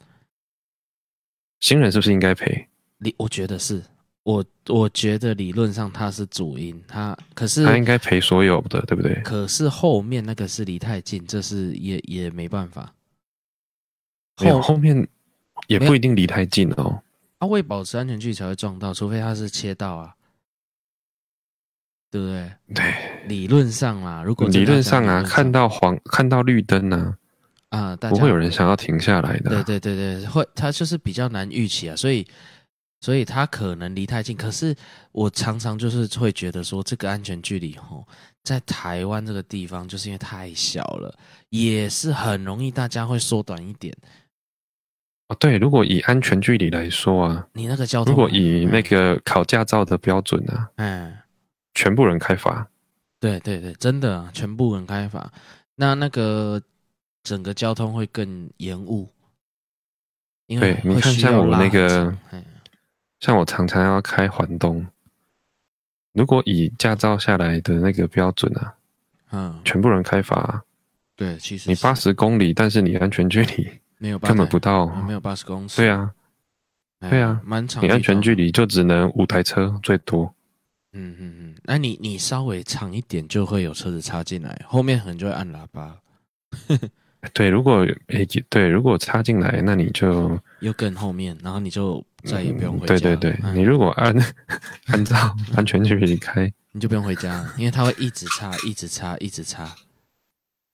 [1.61, 2.69] 行人是不是应该赔？
[2.99, 3.83] 理，我觉得是，
[4.23, 9.15] 我我觉得理论上他是主因，他可是他应该赔所有的，对不对？
[9.23, 12.93] 可是后面那个是离太近，这是也也没办法。
[14.37, 15.07] 后后面
[15.67, 17.03] 也不一定离太近哦，
[17.39, 20.15] 他为保持安全距离才会撞到，除非他是切到啊，
[22.11, 22.53] 对不对？
[22.75, 22.95] 对，
[23.27, 27.17] 理论上啦，如果理论上啊，看到黄看到绿灯呢，
[27.69, 29.51] 啊，不会有人想要停下来的。
[29.51, 32.27] 对对对对，会，他就是比较难预期啊，所以
[33.01, 34.37] 所以他可能离太近。
[34.37, 34.75] 可是
[35.13, 38.07] 我常常就是会觉得说，这个安全距离吼，
[38.45, 41.17] 在台湾这个地方，就是因为太小了，
[41.49, 43.95] 也是很容易大家会缩短一点。
[45.39, 51.17] 对，如果以安全距离来说啊，你那个交通，如果以那个考驾照的标准啊，嗯，
[51.75, 52.69] 全部人开罚，
[53.21, 55.33] 对对对，真的全部人开罚，
[55.77, 56.61] 那那个
[57.23, 59.09] 整个交通会更延误。
[60.47, 62.15] 因为对，你看像我那个，
[63.21, 64.87] 像我常常要开环东，
[66.13, 68.75] 如果以驾照下来的那个标准啊，
[69.31, 70.63] 嗯，全部人开罚，
[71.17, 73.82] 对，其实你八十公里，但是你安全距离。
[74.03, 75.77] 没有，根本不到，没有八十公尺。
[75.77, 76.11] 对啊，
[77.09, 77.85] 对啊，蛮长。
[77.85, 80.35] 你安全距离就只能五台车最多。
[80.93, 85.97] 嗯嗯嗯，那你你稍微长一点就会有车子插进来，后面可能就会按喇叭。
[87.33, 92.99] 对，如果诶，对，如果插进来，那你就又更后面，然后你就再也不用回家。
[92.99, 94.13] 对对对，你如果按
[94.87, 99.73] 按照 安全距离开，你就不用回家，因为它会一直插，一直插，一直插。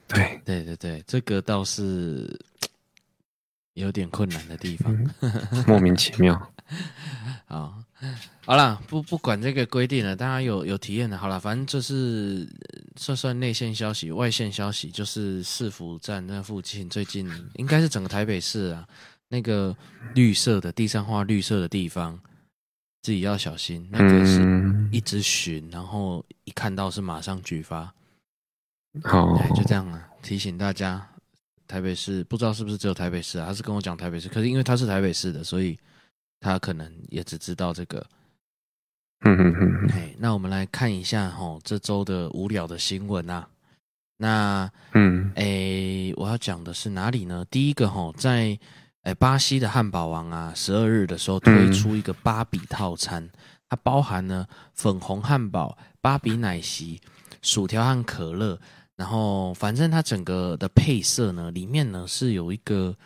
[0.09, 2.35] 对对对对，这个倒是
[3.79, 4.97] 有点困难的地方，
[5.67, 6.53] 莫名其妙。
[7.47, 7.83] 好，
[8.45, 12.47] 好了，不不管这个规定了，大家有有体验的，好了，反正就是
[12.97, 18.87] 算算内线消息，外线消息就是市府站那附近，最近应该是整个台北市啊，
[19.29, 19.75] 那个
[20.15, 22.21] 绿色的地上画绿色的地方，
[23.03, 27.93] 自己要小心，那个是一直巡，然后一看到是马上举发。
[29.05, 31.09] 好，就这样啊，提醒大家，
[31.69, 33.47] 台北市不知道是不是只有台北市啊？
[33.47, 35.79] 他是跟我讲台北市，可是因为他是台北市的，所以。
[36.41, 37.99] 他可能也只知道这个，
[39.23, 39.91] 嗯嗯嗯。
[39.91, 43.49] 哎，那我们来看一下哈，这周的无聊的新闻啊。
[44.19, 47.45] 那嗯，哎，我要讲的是哪里呢？
[47.51, 48.57] 第一个哈，在
[49.03, 53.29] 哎巴西的汉堡王啊，十二日的时候推出一个芭比套餐，
[53.69, 57.01] 它包含呢粉红汉堡、芭比奶昔、
[57.43, 58.57] 薯条和可乐，
[58.99, 62.97] 然后反正它整个的配色呢，里面呢是有一个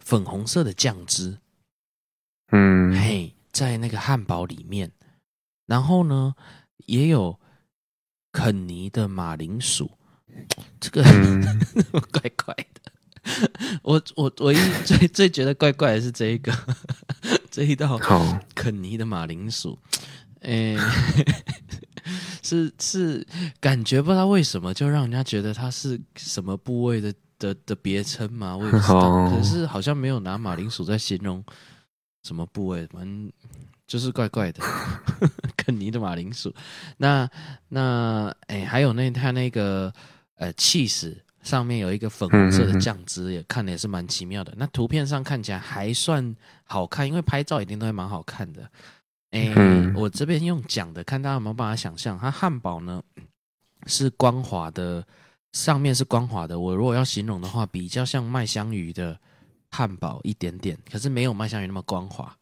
[0.00, 1.38] 粉红色的酱汁。
[2.50, 4.90] 嗯，嘿，在那个汉堡里面，
[5.66, 6.34] 然后呢，
[6.86, 7.38] 也有
[8.32, 9.90] 肯尼的马铃薯，
[10.80, 11.42] 这个、嗯、
[12.10, 12.90] 怪怪的。
[13.82, 16.50] 我我唯一最最觉得怪怪的是这一个
[17.50, 17.98] 这一道
[18.54, 19.78] 肯尼的马铃薯，
[20.40, 20.74] 哎，
[22.42, 23.26] 是是
[23.60, 31.44] 感觉不知道为什么就让人家觉得它是什么部位的的的别称嘛，我也不知道，可是好像没有拿马铃薯在形容。
[32.24, 32.86] 什么部位？
[32.88, 33.32] 反正
[33.86, 34.60] 就是怪怪的，
[35.56, 36.52] 肯尼的马铃薯。
[36.98, 37.26] 那
[37.68, 39.90] 那哎，还有那它那个
[40.34, 44.52] 呃，cheese 上面有一个粉红色的酱汁，也看的也是蛮奇妙的。
[44.58, 48.68] 那图片上看起来还算好看，因为拍照一定都会蛮好看的。
[49.30, 49.52] 哎，
[49.94, 53.02] 我这边用讲的，看大家有没有办法想象，它汉堡呢
[53.86, 55.06] 是光滑的，
[55.52, 56.58] 上面是光滑的。
[56.58, 59.18] 我如果要形容的话，比较像麦香鱼的。
[59.70, 62.34] 汉堡一点点，可是没有麦香鱼那么光滑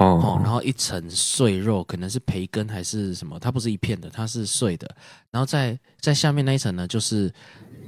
[0.00, 0.20] 哦。
[0.20, 0.42] Oh.
[0.42, 3.38] 然后一层碎肉，可能是培根还是什么？
[3.38, 4.92] 它不是一片的，它是碎的。
[5.30, 7.32] 然后在在下面那一层呢，就是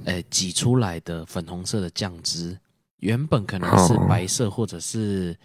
[0.04, 2.56] 诶挤出来的粉红色的酱汁，
[2.98, 5.36] 原本可能是白色或者是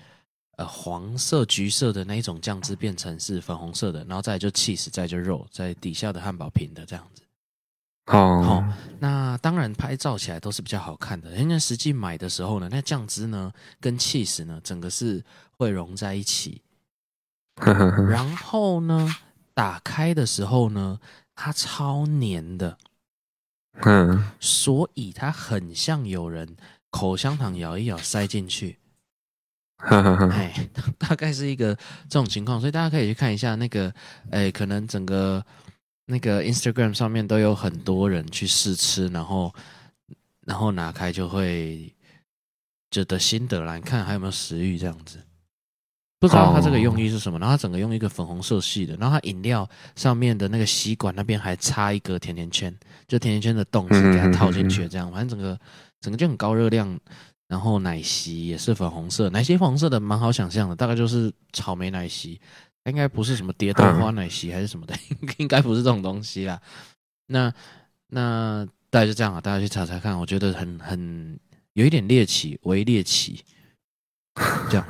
[0.58, 4.04] 呃黄色、橘色的那一种酱汁，变成是粉红色的。
[4.06, 7.22] 然后再就 cheese，，再就肉，在底下的汉堡平的这样子。
[8.08, 8.64] 哦，好，
[9.00, 11.32] 那当然拍照起来都是比较好看的。
[11.32, 15.24] 人家实际买的时候呢，那酱汁呢跟 cheese 呢，整个是
[15.58, 16.62] 会融在一起。
[17.56, 19.16] 然后呢，
[19.54, 21.00] 打开的时候呢，
[21.34, 22.78] 它超黏的，
[23.84, 26.58] 嗯，所以它很像有人
[26.90, 28.80] 口香糖咬一咬塞进去。
[30.32, 31.76] 哎，大概是一个
[32.10, 33.94] 这种情况，所以大家可以去看一下那个，
[34.32, 35.44] 哎，可能整个。
[36.06, 39.56] 那个 Instagram 上面都有很多人去试吃，然后
[40.46, 41.90] 然后拿开就会
[42.92, 45.18] 觉得心得来看还有没有食欲这样子，
[46.20, 47.40] 不知道它这个用意是什么。
[47.40, 52.70] 然后它整个用一个粉红色系的，然后它饮料上面的那个吸管那边还插一个甜甜圈，
[53.08, 55.10] 就甜甜圈的洞是给它套进去这样。
[55.10, 55.58] 反正整个
[56.02, 57.00] 整个就很高热量，
[57.54, 62.42] 然后奶昔也是粉红色，奶昔粉红色的蛮好想象的，大概就是草莓奶昔。
[62.86, 66.60] 应该不是什么蝶豆花奶昔还是什么的，嗯、 应该不是这种东西啦。
[67.28, 67.54] 那
[68.08, 71.40] 那大家就这样啊，大家去查查看，我觉得很很
[71.74, 73.46] 有一点猎奇，微猎奇。
[74.68, 74.88] 这样，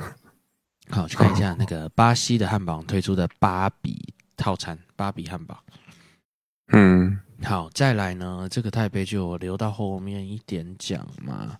[0.88, 5.62] 好，去看一下那个巴西的汉堡推出的芭比套餐，芭比汉堡。
[6.72, 11.58] 嗯，好，再来呢，这个台北就我留到后面一点讲嘛。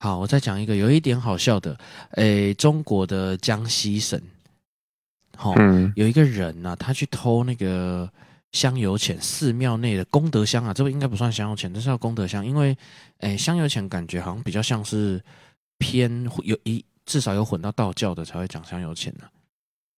[0.00, 1.76] 好，我再讲一个有一点好笑的，
[2.12, 4.20] 诶，中国的江西省。
[5.36, 8.08] 好、哦，有一个人呐、啊，他去偷那个
[8.52, 12.76] 香油钱，寺庙内的功德箱啊，这个应该不算香油钱，这是要功德箱，因为，
[13.18, 15.20] 诶，香油钱感觉好像比较像是
[15.78, 19.30] 偏有一至少有混到道教的才会讲香油钱呢、啊。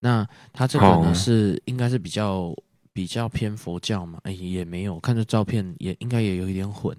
[0.01, 2.55] 那他这个呢、哦、是应该是比较
[2.93, 4.19] 比较偏佛教嘛？
[4.25, 6.97] 诶，也没有，看这照片也应该也有一点混。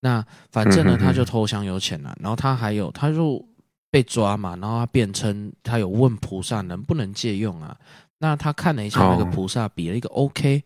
[0.00, 3.44] 那反正呢，他就偷香油钱了、啊，然后他还有他就。
[3.88, 7.74] 被抓嘛，然后他辩称他有问菩萨能不能借用啊？
[8.18, 10.62] 那他看了一下那个菩萨，比了一个 OK，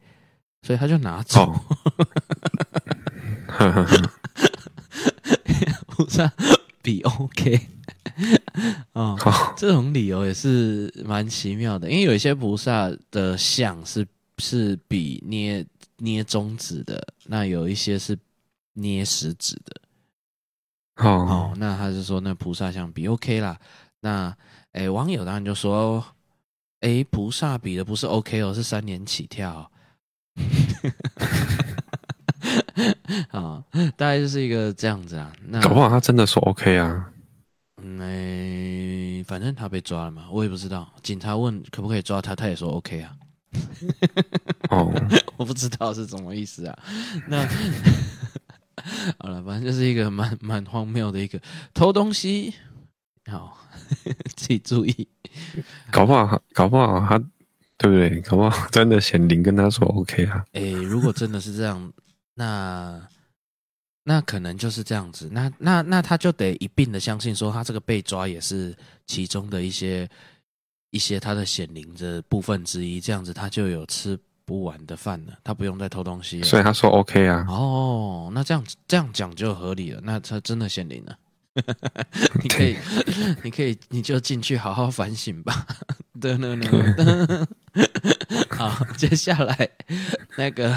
[0.62, 1.55] 所以他就拿走。
[5.87, 6.33] 菩萨
[6.83, 7.61] 比 OK，
[8.95, 9.16] 哦，
[9.57, 14.05] 这种理由也是蛮奇妙的，因为有一些菩萨的像是
[14.38, 15.64] 是比捏
[15.99, 18.19] 捏中指的，那有一些是
[18.81, 19.81] 捏食指的。
[20.97, 23.59] 哦，哦，那他就说那菩萨像比 OK 啦。
[24.01, 24.35] 那
[24.73, 26.05] 哎，网友当然就说，
[26.81, 29.71] 哎，菩萨比的不是 OK 哦，是三年起跳。
[33.31, 33.62] 啊，
[33.97, 35.33] 大概就是一个这样子啊。
[35.47, 37.12] 那搞不好他真的说 OK 啊。
[37.83, 40.93] 嗯，反正他被抓了嘛，我也不知道。
[41.03, 43.16] 警察问可不可以抓他，他也说 OK 啊。
[44.71, 44.93] 哦，
[45.37, 46.79] 我不知道是什么意思啊。
[47.27, 47.45] 那
[49.19, 51.40] 好了，反正就是一个蛮蛮荒谬的一个
[51.75, 52.55] 偷东西。
[53.27, 53.59] 好，
[54.37, 55.09] 自己注意。
[55.90, 57.19] 搞不好，搞不好他
[57.79, 58.21] 对不对？
[58.23, 60.45] 搞不好真的显灵跟他说 OK 啊。
[60.53, 61.93] 哎，如果真的是这样。
[62.35, 63.07] 那
[64.05, 68.75] 那可能就是这样子，那那那他就得一并的相信说，他这个被抓也是
[69.07, 70.09] 其中的一些
[70.90, 74.19] 一些他的显灵的部分之一，这样子他就有吃
[74.51, 76.45] 不完的饭了，他不用再偷东西了。
[76.45, 77.47] 所以他说 OK 啊。
[77.49, 81.17] 哦，那这样这样讲就合理了，那他真的显灵了。
[82.43, 82.77] 你可以，
[83.45, 85.65] 你可以，你就进去好好反省吧。
[86.21, 87.47] 对 对对。
[88.59, 89.71] 好，接下来
[90.37, 90.75] 那个，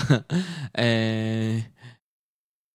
[0.73, 1.65] 诶、欸、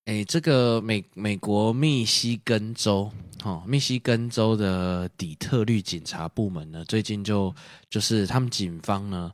[0.07, 3.09] 诶、欸，这个美美国密西根州，
[3.45, 7.55] 哦，密西根州的底特律警察部门呢，最近就
[7.89, 9.31] 就是他们警方呢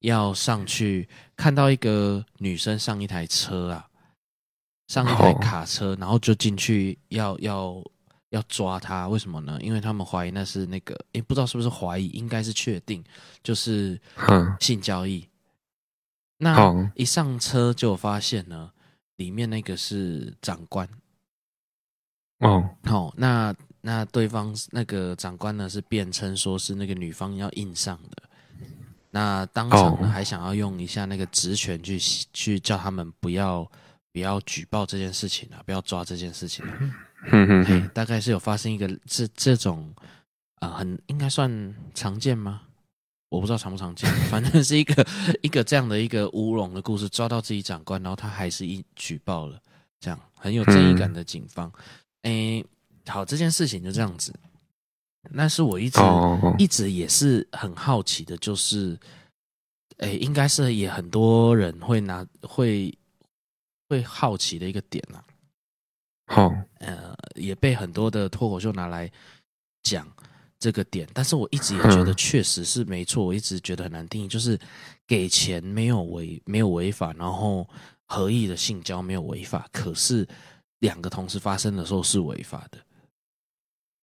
[0.00, 3.88] 要上去看到一个女生上一台车啊，
[4.88, 7.82] 上一台卡车，然后就进去要要。
[8.30, 9.58] 要抓她，为什么呢？
[9.62, 13.02] 因为他们怀疑那是那个，诶，不知道是不是怀疑，应该是确定，
[13.42, 13.98] 就是
[14.60, 15.26] 性交易。
[16.36, 18.70] 那一上车就发现呢，
[19.16, 20.86] 里面那个是长官。
[22.40, 28.27] 哦，好，那那对方那个长官呢是辩称说是那个女方要硬上的，
[29.10, 31.98] 那当场呢还想要用一下那个职权去
[32.32, 33.68] 去叫他们不要
[34.12, 36.78] 不要举报这件事情啊，不要抓这件事情啊。
[37.32, 39.92] 嗯大概是有发生一个这这种
[40.56, 42.62] 啊、呃，很应该算常见吗？
[43.28, 45.06] 我不知道常不常见， 反正是一个
[45.42, 49.60] 一个这样的一个乌龙的故事，抓到自己长官，然后他还是一举报了，
[50.00, 51.70] 这样很有正义感的警方。
[52.22, 52.64] 哎、嗯，
[53.06, 54.32] 好，这件事情就这样子。
[55.30, 58.98] 那是我一直哦一直也是很好奇的，就是
[59.98, 62.96] 哎，应该是也很多人会拿会
[63.88, 65.24] 会好奇的一个点啊。
[66.26, 69.10] 好，呃，也被很多的脱口秀拿来
[69.82, 70.06] 讲
[70.58, 74.58] 这个点，但是我一直也觉得确实是没错，我一直觉得很难定义，就是
[75.06, 77.66] 给钱没有违没有违法，然后
[78.06, 80.28] 合意的性交没有违法，可是
[80.80, 82.78] 两个同时发生的时候是违法的。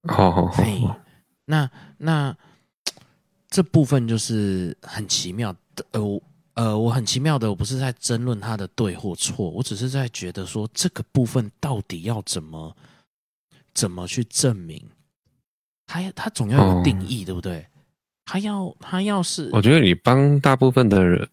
[0.08, 1.00] 好好好，
[1.46, 2.36] 那那
[3.50, 6.22] 这部分就是很奇妙的，呃。
[6.56, 12.74] 呃，我很奇妙的，我不是在争论他的对或错，我只是在觉得说这个部分到底要怎么
[13.74, 14.82] 怎么去证明，
[15.86, 17.68] 他他总要有定义，哦、对不对？
[18.24, 21.28] 他要他要是，我觉得你帮大部分的人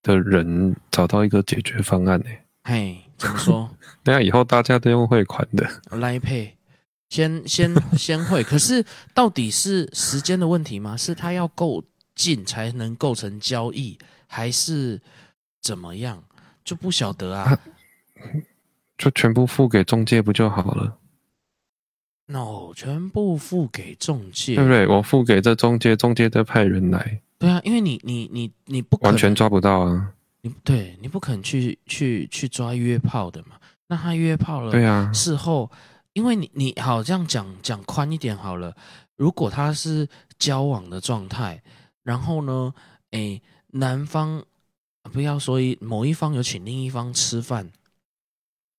[0.00, 2.26] 的人找到一个解决方案呢？
[2.62, 3.68] 嘿，怎么说？
[4.04, 6.53] 那以后大家都用汇款的来配，
[7.14, 10.96] 先先先会，可是到底是时间的问题吗？
[10.96, 11.82] 是他要够。
[12.16, 13.98] 近才能构成交易，
[14.28, 15.02] 还是
[15.60, 16.22] 怎么样？
[16.64, 17.58] 就不晓得啊，啊。
[18.96, 20.96] 就全部付给中介不就好了
[22.26, 24.86] ？No，全部付给中介，对不对？
[24.86, 27.20] 我付给这中介，中介再派人来。
[27.36, 30.12] 对啊，因为你你你你不完全抓不到啊。
[30.42, 33.56] 你对你不可能去去去抓约炮的嘛？
[33.88, 35.10] 那他约炮了，对啊。
[35.12, 35.68] 事后，
[36.14, 38.74] 因为你你好这样讲讲宽一点好了。
[39.16, 41.62] 如果他是交往的状态。
[42.04, 42.74] 然后呢，
[43.12, 44.44] 诶，男方
[45.04, 47.72] 不要说一某一方有请另一方吃饭，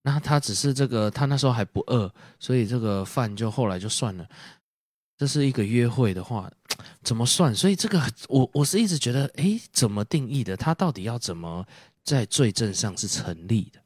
[0.04, 4.30] 那他只是这个，他那时候还不饿，所以这个饭就后来就算了。
[5.18, 6.52] 这是一个约会的话，
[7.02, 7.56] 怎么算？
[7.56, 10.56] 所以这个我我是一直觉得，诶，怎么定义的？
[10.56, 11.66] 他到底要怎么
[12.04, 13.80] 在罪证上是成立的？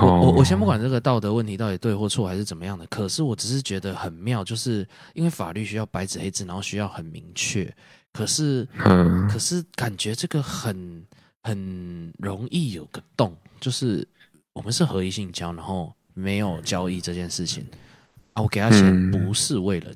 [0.00, 7.72] 我我我先不管这个道德问题到底对或错还是怎么样的，可是我只是觉得很妙，就是因为法律需要白纸黑字，然后需要很明确。
[8.12, 11.04] 可是，嗯，可是感觉这个很
[11.42, 14.06] 很容易有个洞，就是
[14.52, 17.66] 我们是合一性交，然后没有交易这件事情
[18.34, 18.42] 啊。
[18.42, 19.92] 我给他钱不是为了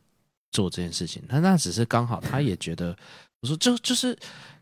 [0.50, 2.96] 做这件事情，他那只是刚好他也觉得，
[3.40, 4.16] 我说就就是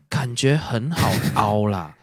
[0.09, 1.95] 感觉很好凹啦。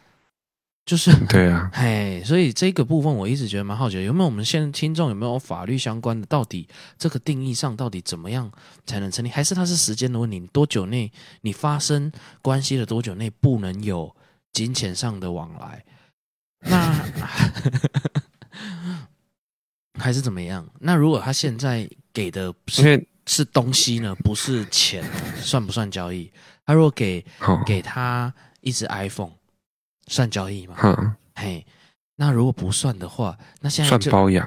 [0.86, 6.26] 就是对啊，嘿， 所以这个部分我一直觉得蛮好奇的，有没有我们现在听众有没有法律相关的？
[6.26, 6.68] 到底
[6.98, 8.52] 这个定义上到底怎么样
[8.84, 9.30] 才能成立？
[9.30, 10.38] 还是它是时间的问题？
[10.52, 11.10] 多久内
[11.40, 12.12] 你发生
[12.42, 14.14] 关系的多久内不能有
[14.52, 15.82] 金钱上的往来？
[16.60, 16.92] 那
[19.98, 20.68] 还是怎么样？
[20.80, 24.14] 那如果他现在给的是是东西呢？
[24.16, 25.02] 不是钱，
[25.36, 26.30] 算不算交易？
[26.66, 27.24] 他如果给
[27.64, 29.32] 给他一只 iPhone。
[30.06, 30.76] 算交易吗？
[30.82, 31.66] 嗯，嘿，
[32.16, 34.46] 那如果不算的话，那现在算包养。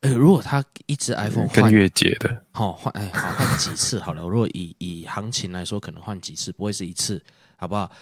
[0.00, 4.22] 呃，如果他一只 iPhone 跟月结的，好换哎，好换几次好了。
[4.22, 7.22] 如果以以行情来说，可能换几次，不会是一次，
[7.56, 7.92] 好不好？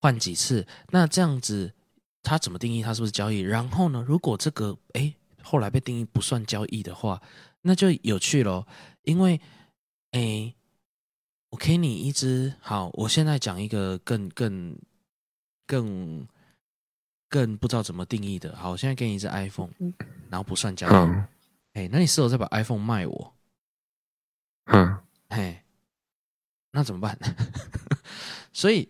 [0.00, 1.70] 换几次，那这样子
[2.22, 3.40] 他怎么定义他是不是交易？
[3.40, 7.20] 然后呢，如果这个哎后来被定义不算交易的话，
[7.60, 8.64] 那就有趣喽。
[9.02, 9.38] 因为
[10.12, 10.54] 哎，
[11.50, 14.74] 我给你一只好，我现在讲一个更更。
[15.66, 16.26] 更
[17.28, 18.54] 更不知道怎么定义的。
[18.56, 19.70] 好，我现在给你一只 iPhone，
[20.28, 20.92] 然后不算交易。
[21.72, 23.34] 哎、嗯，那你是否再把 iPhone 卖我？
[24.66, 24.98] 嗯，
[25.28, 25.64] 哎，
[26.72, 27.18] 那怎么办？
[28.52, 28.88] 所以，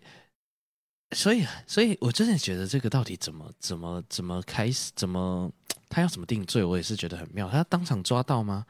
[1.11, 4.91] 所以，所以我真的觉得这个到底怎么怎么怎么开始？
[4.95, 5.51] 怎么
[5.87, 6.63] 他要怎么定罪？
[6.63, 7.49] 我也是觉得很妙。
[7.49, 8.65] 他当场抓到吗？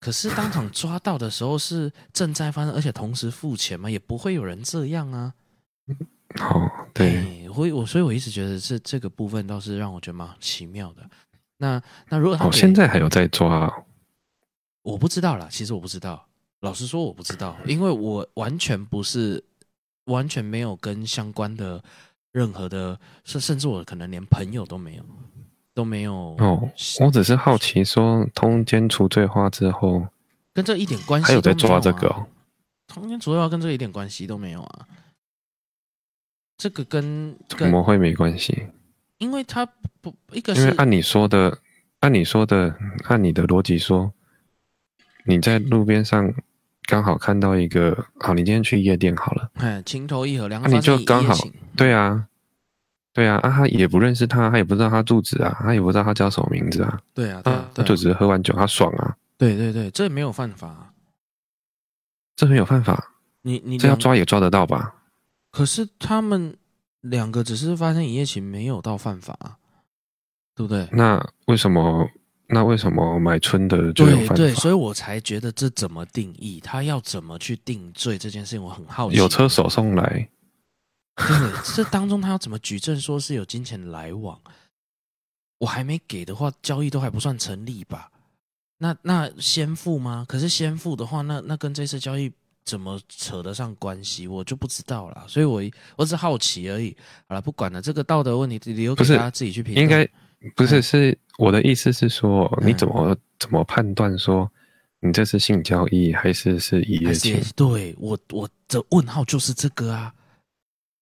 [0.00, 3.90] 可是当场抓到的时候是正在发生，而且同时付钱吗？
[3.90, 5.32] 也不会有人这样啊。
[6.40, 11.02] 哦，对，欸、我我所以，我一直觉得这这个部分倒是让我觉得蛮奇妙的。
[11.58, 13.72] 那那如果他、哦、现在还有在抓，
[14.82, 15.46] 我不知道啦。
[15.50, 16.26] 其实我不知道，
[16.60, 19.42] 老实说我不知道，因为我完全不是
[20.06, 21.82] 完全没有跟相关的
[22.32, 25.04] 任何的，甚甚至我可能连朋友都没有
[25.72, 26.34] 都没有。
[26.40, 26.68] 哦，
[27.00, 30.04] 我只是好奇说，通奸除罪化之后，
[30.52, 32.26] 跟这一点关系还有在抓这个、哦？
[32.88, 34.86] 通奸除罪化跟这一点关系都没有啊。
[36.56, 38.68] 这个跟怎么会没关系？
[39.18, 39.64] 因为他
[40.00, 41.58] 不一个是，因为按你说的，
[42.00, 42.74] 按你说的，
[43.04, 44.12] 按你的逻辑说，
[45.24, 46.32] 你在路边上
[46.82, 51.34] 刚好看到一个，好，你今天去夜店好了，哎，情投意合，两个，你就刚好，
[51.76, 52.26] 对啊，
[53.12, 60.92] 对啊，啊，他也不认识他，他也不知道他住址啊，他也不知道他叫什么名字啊，对啊，对啊，他就只是喝完酒他爽啊，对对对，这没有犯法，
[62.36, 64.94] 这没有犯法，你你这要抓也抓得到吧？
[65.54, 66.56] 可是他们
[67.02, 69.56] 两个只是发生一夜情，没有到犯法，啊，
[70.52, 70.88] 对不对？
[70.90, 72.10] 那为什么？
[72.48, 74.34] 那为什么买春的就有犯法？
[74.34, 76.60] 对对，所以我才觉得这怎么定义？
[76.60, 79.16] 他要怎么去定罪这件事情，我很好奇。
[79.16, 80.28] 有车手送来，
[81.14, 84.40] 对， 这当中他要怎么举证说是有金钱来往？
[85.58, 88.10] 我还没给的话，交易都还不算成立吧？
[88.78, 90.26] 那那先付吗？
[90.28, 92.32] 可是先付的话，那那跟这次交易。
[92.64, 95.24] 怎么扯得上关系，我就不知道了。
[95.28, 96.96] 所以我，我我只是好奇而已。
[97.28, 99.82] 好了，不管了，这个道德问题留给大家自己去评论。
[99.82, 100.08] 应该
[100.56, 104.50] 不是，是我的意思是说，你怎么怎么判断说
[105.00, 107.38] 你这是性交易还是是一夜情？
[107.54, 110.14] 对我我的问号就是这个啊，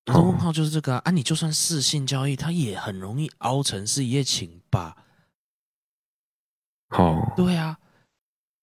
[0.07, 1.03] 我的问号就是这个啊。
[1.05, 4.97] 啊，你就算是性交易，它也很容易凹成是一夜情吧？
[6.89, 7.79] 哦，对啊，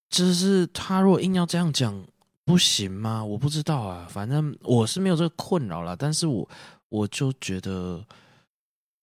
[0.10, 2.06] 就是他如果硬要这样讲。
[2.50, 3.24] 不行吗？
[3.24, 5.96] 我不知道啊，反正我是没有这个困扰啦。
[5.96, 6.50] 但是我
[6.90, 8.04] 我就觉得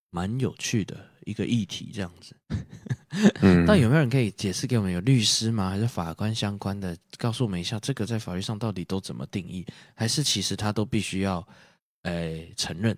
[0.09, 2.35] 蛮有趣的一个议题，这样子。
[3.41, 4.91] 嗯，但有没有人可以解释给我们？
[4.91, 5.69] 有律师吗？
[5.69, 6.97] 还是法官相关的？
[7.17, 9.65] 告诉我们一下，这个在法律上到底都怎么定义？
[9.95, 11.39] 还是其实他都必须要
[12.01, 12.97] 诶、欸、承认，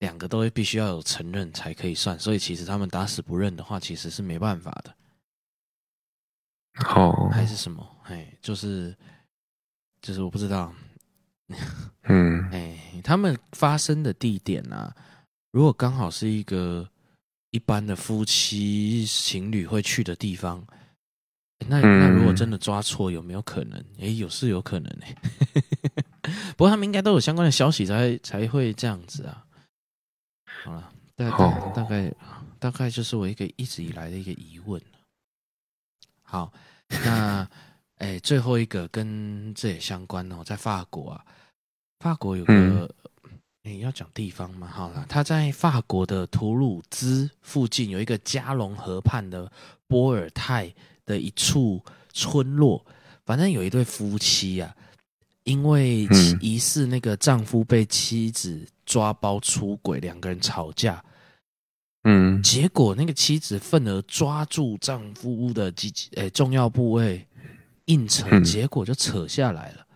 [0.00, 2.18] 两个都必须要有承认才可以算。
[2.20, 4.94] 所以其实他们打死不认的话，其实是没办法的。
[6.84, 7.96] 好，还是什么？
[8.02, 8.94] 哎，就是。
[10.00, 10.72] 就是我不知道，
[12.04, 14.94] 嗯， 哎，他们发生的地点啊，
[15.50, 16.88] 如果刚好是一个
[17.50, 20.64] 一般的夫妻情侣会去的地方，
[21.66, 23.82] 那那如果真的抓错，有没有可能？
[23.98, 25.16] 哎，有是有可能哎。
[26.56, 29.44] 不过他们应该都有相关的消息才才会这样子啊。
[30.64, 32.14] 好了，大概大概
[32.58, 34.80] 大概就是我一个一直以来的一个疑问。
[36.22, 36.52] 好，
[37.04, 37.48] 那。
[37.98, 41.24] 哎，最后一个跟这也相关哦，在法国啊，
[41.98, 43.30] 法国有个，嗯、
[43.62, 44.68] 你要讲地方吗？
[44.68, 49.50] 好了，他在法国的图鲁兹附近有一个加龙河畔的
[49.88, 50.72] 波尔泰
[51.04, 52.84] 的一处村落，
[53.26, 54.72] 反正有一对夫妻啊，
[55.42, 56.06] 因为
[56.40, 61.04] 疑似那个丈夫被妻子抓包出轨，两个人吵架，
[62.04, 67.26] 嗯，结果那个妻子愤而抓住丈夫的几哎重要部位。
[67.88, 69.86] 硬扯，结果就扯下来了。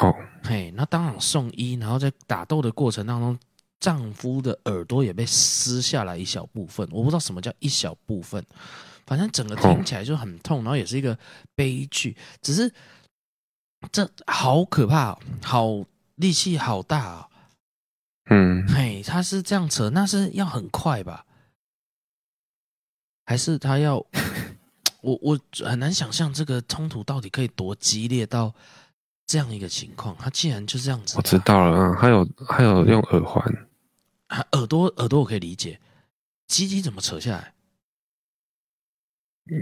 [0.00, 3.38] 哦、嗯，嘿，那当场送医，然后在打斗的过程当中，
[3.80, 8.44] 丈夫的耳朵也被撕下来一小部分，我不知道什么叫一小部分，
[9.06, 11.18] 反正整个听起来就很痛，然后也是一个
[11.54, 12.16] 悲剧。
[12.42, 12.72] 只是
[13.90, 15.84] 这好可怕，好
[16.16, 17.28] 力气好大啊！
[18.30, 21.24] 嗯，嘿，他是这样扯，那是要很快吧？
[23.24, 24.04] 还是他要？
[25.00, 28.54] 我我很难想象这个冲突到底可以多激烈到
[29.26, 30.16] 这样一个情况。
[30.18, 33.68] 他竟然就这样子，我知道了，还有还有用耳环。
[34.26, 35.80] 啊、耳朵耳朵我可以理解，
[36.46, 37.54] 鸡鸡怎么扯下来？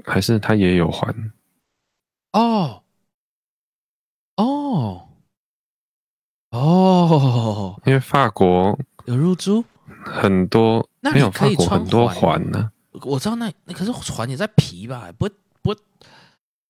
[0.05, 1.33] 还是他也有环？
[2.33, 2.83] 哦
[4.37, 5.09] 哦
[6.51, 9.65] 哦，因为法国有入珠
[10.05, 12.73] 很多，那没有法国很多环呢。
[13.03, 15.11] 我知道那那可是船也在皮吧？
[15.19, 15.29] 不
[15.63, 15.77] 不，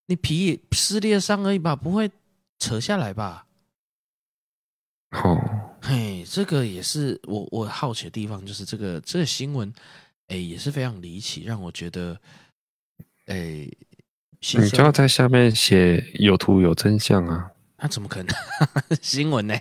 [0.06, 2.10] 你皮撕裂伤而已吧，不会
[2.58, 3.46] 扯下来吧？
[5.10, 5.38] 哦。
[5.82, 9.72] 嘿，这个也是我我好奇的地方，就是这个这个新闻，
[10.26, 12.18] 哎，也是非常离奇，让我觉得，
[13.26, 13.68] 哎，
[14.54, 17.50] 你就要在下面写有图有真相啊？
[17.78, 18.34] 那怎么可能？
[19.00, 19.54] 新闻呢？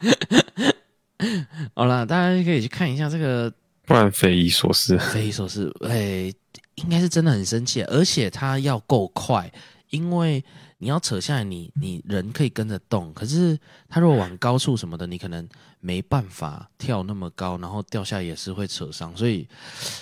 [1.74, 3.52] 好了，大家可以去看一下这个，
[3.92, 6.32] 不然匪夷所思，匪夷所思，哎，
[6.76, 9.52] 应该是真的很生气，而且他要够快，
[9.90, 10.42] 因为。
[10.78, 13.56] 你要扯下来你，你你人可以跟着动，可是
[13.88, 19.16] 他如果往高处什么的，你可能没办法跳那么高，然后掉下来也是会扯伤。
[19.16, 19.46] 所以，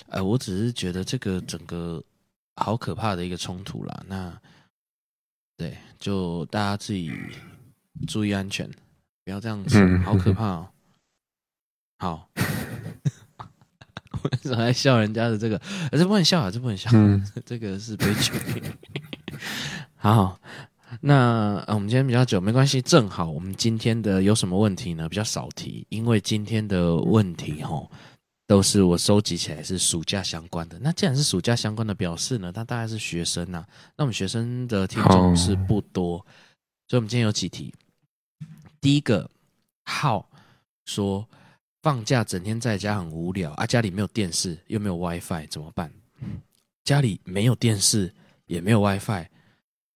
[0.09, 2.03] 呃，我只是觉得这个整个
[2.57, 4.03] 好可怕的一个冲突啦。
[4.09, 4.35] 那
[5.59, 7.13] 对，就大家自己
[8.09, 8.67] 注意安全，
[9.23, 10.69] 不要这样子，好可怕哦。
[11.99, 12.31] 好，
[14.45, 15.61] 么还笑人家的这个？
[15.93, 18.33] 这不能笑啊，这不能笑，嗯、 这个是悲剧。
[19.97, 20.39] 好。
[21.03, 25.09] 那我们今天比较久，没关系，正好我们今天的有什么问题呢？
[25.09, 27.89] 比较少提，因为今天的问题齁，
[28.49, 30.77] 都是我收集起来是暑假相关的。
[30.81, 33.67] 那既然是暑假相关的，表示呢，那大概是学生呐、啊。
[33.97, 36.19] 那我们学生的听众是不多，
[36.89, 37.73] 所以我们今天有几题。
[38.81, 39.31] 第一个，
[39.85, 40.29] 浩
[40.87, 41.25] 说
[41.83, 45.91] 放假整天在家很无聊啊，家里没有电视又没有 WiFi 怎么办？
[46.85, 48.13] 家里没有电视
[48.47, 49.27] 也没有 WiFi。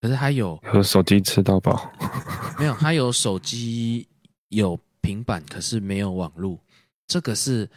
[0.01, 1.91] 可是他有有手机吃到饱，
[2.59, 2.73] 没有？
[2.75, 4.07] 他有手机
[4.49, 6.59] 有平板，可是没有网络，
[7.07, 7.69] 这个是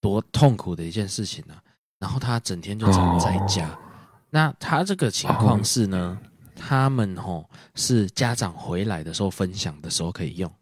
[0.00, 1.62] 多痛苦的一件事情呢、啊。
[1.98, 3.68] 然后他整天就只能在家。
[3.68, 3.78] 哦、
[4.30, 6.18] 那他这个情况是呢？
[6.20, 10.52] 哦、他们吼是家长回来的时候分享的时候可以用。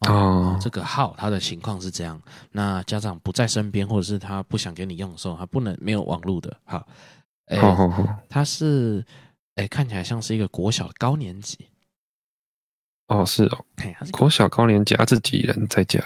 [0.00, 2.20] 哦，哦这个号他的情况是这样。
[2.52, 6.56] 那家长不在身边，或者是他不想给你用的时候，他不能没有网络的。
[6.64, 6.86] 好。
[7.46, 7.58] 哎，
[8.28, 9.04] 他是
[9.54, 11.68] 哎，看起来像是一个国小高年级。
[13.06, 16.02] 哦，是哦，哎，国小高年级，他自己人在家。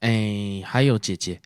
[0.00, 1.40] 哎，还有姐姐。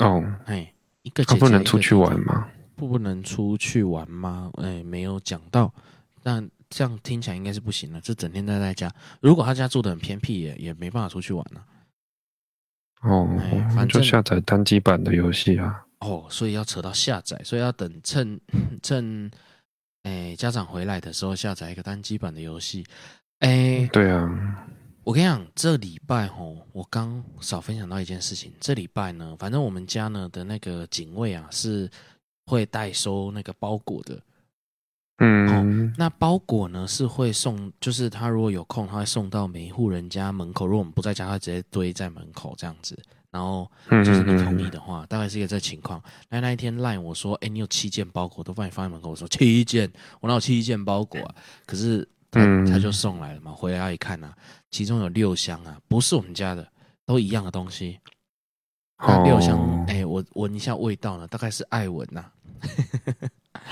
[0.00, 2.46] 哦，哎，一个姐姐，他不能出去玩吗？
[2.76, 4.50] 不，不能出去玩吗？
[4.58, 5.72] 哎，没有讲到。
[6.22, 8.00] 但这样听起来应该是不行了。
[8.00, 8.92] 这整天待在家。
[9.20, 11.64] 如果他家住的很偏僻，也也没办法出去玩了。
[13.02, 13.28] 哦，
[13.68, 15.86] 反正就下载单机版的游戏啊。
[16.00, 18.40] 哦，所以要扯到下载，所以要等趁
[18.82, 19.30] 趁，
[20.02, 22.84] 哎，家长回来的时候下载一个单机版的游戏。
[23.38, 24.66] 哎，对啊，
[25.04, 28.52] 我跟你讲，这礼拜吼，我刚少分享到一件事情。
[28.58, 31.88] 这礼拜呢，反正我们家呢的那个警卫啊，是
[32.46, 34.20] 会代收那个包裹的。
[35.18, 40.66] 嗯、哦，那包裹呢是会送，就是他如果有空，他会送到每一户人家门口。
[40.66, 43.00] 如果我们不在家，他直接堆在门口这样子。
[43.30, 46.00] 然后就是你同意的话，嗯嗯嗯大概是一个这情况。
[46.28, 49.10] 那那一天赖我说，哎，你有七件包裹，都帮你放在门口。
[49.10, 49.90] 我说七件，
[50.20, 51.34] 我哪有七件包裹啊？
[51.66, 53.50] 可是他、嗯、他就送来了嘛。
[53.50, 54.32] 回来一看啊，
[54.70, 56.64] 其中有六箱啊，不是我们家的，
[57.04, 57.98] 都一样的东西。
[58.98, 62.24] 那六箱，哎，我闻一下味道呢，大概是爱文呐。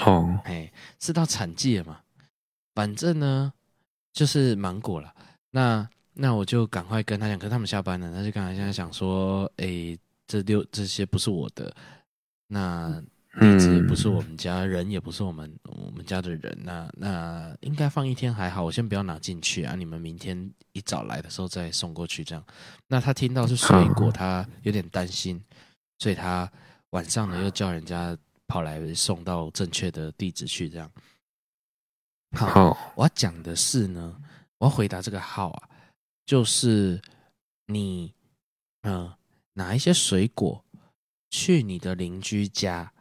[0.02, 2.00] 好，哎，是到产季了嘛？
[2.74, 3.52] 反正呢，
[4.12, 5.14] 就是芒果了。
[5.50, 5.88] 那。
[6.14, 11.74] 那我就赶快跟他讲，可是他们下班了，他就刚才现在想说，哎、欸，这六这些不是我的，
[12.48, 13.02] 那
[13.40, 22.44] 地址也不是我们家、嗯、人，也不是我们我们家的人，那那应该放一天还好，我先不要拿进去啊，你们明天一早来的时候再送过去这样。
[22.88, 25.42] 那他听到是水果，他有点担心，
[25.98, 26.46] 所以他
[26.90, 28.14] 晚上呢又叫人家
[28.52, 30.92] 跑来送到正确的地址去这样。
[32.36, 34.14] 好，我要讲的是呢，
[34.58, 35.70] 我要回答这个号啊。
[36.26, 37.00] 就是
[37.64, 38.12] 你，
[38.82, 39.16] 嗯、呃，
[39.54, 40.62] 拿一些水果
[41.30, 42.92] 去你的邻居家，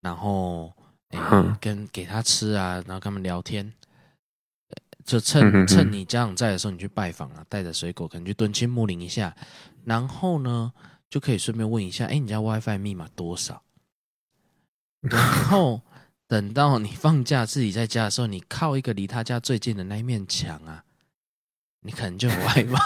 [0.00, 0.72] 然后、
[1.10, 3.70] 欸、跟给他吃啊，然后跟他们聊天，
[5.04, 9.36] 就趁趁你家长在的时候，你去拜访啊，带着水果，可能去蹲亲睦邻一下，
[9.84, 10.72] 然后呢，
[11.10, 13.62] 就可以顺便问一下，哎，你家 WiFi 密码多少？
[15.10, 15.80] 然后
[16.28, 20.84] 等到你放假自己在家的时候，你靠一个离他家最近的那一面墙啊，
[21.82, 22.76] 你可能就有 WiFi。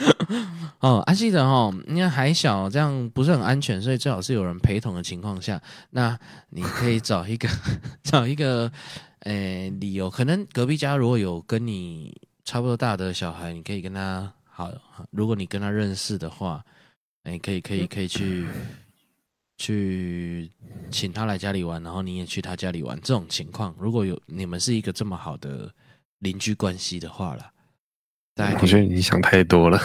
[0.80, 5.60] 哦，还、啊、记得哦，因为还小，这样不是很安全，所以最好是有人陪同的情况下，
[5.90, 6.18] 那
[6.48, 7.48] 你可以找一个
[8.02, 8.72] 找一个，
[9.20, 14.72] 诶、欸，理由，可能隔壁家如果有跟你差不多大的小孩，你可以跟他好，
[15.10, 16.64] 如果你跟他认识的话，
[17.24, 18.46] 诶、欸，可以可以可以去
[19.60, 20.50] 去
[20.90, 25.70] 请他来家里玩，然后你也去他家里玩，这种情况，如果有你们是一个这么好的
[26.20, 27.52] 邻居关系的话啦。
[28.58, 29.78] 我觉得你想太多了，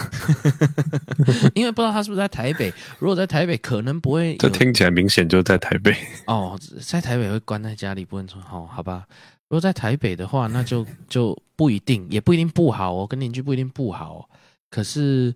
[1.54, 2.72] 因为不知道他是不是在台北。
[2.98, 4.34] 如果在台北，可能不会。
[4.38, 5.94] 这听起来明显就在台北。
[6.26, 9.06] 哦，在台北会关在家里，不能说哦，好吧。
[9.48, 13.06] 如果在台北的话，那就就不一定，也不一定不好哦。
[13.06, 14.26] 跟邻居不一定不好，
[14.70, 15.34] 可是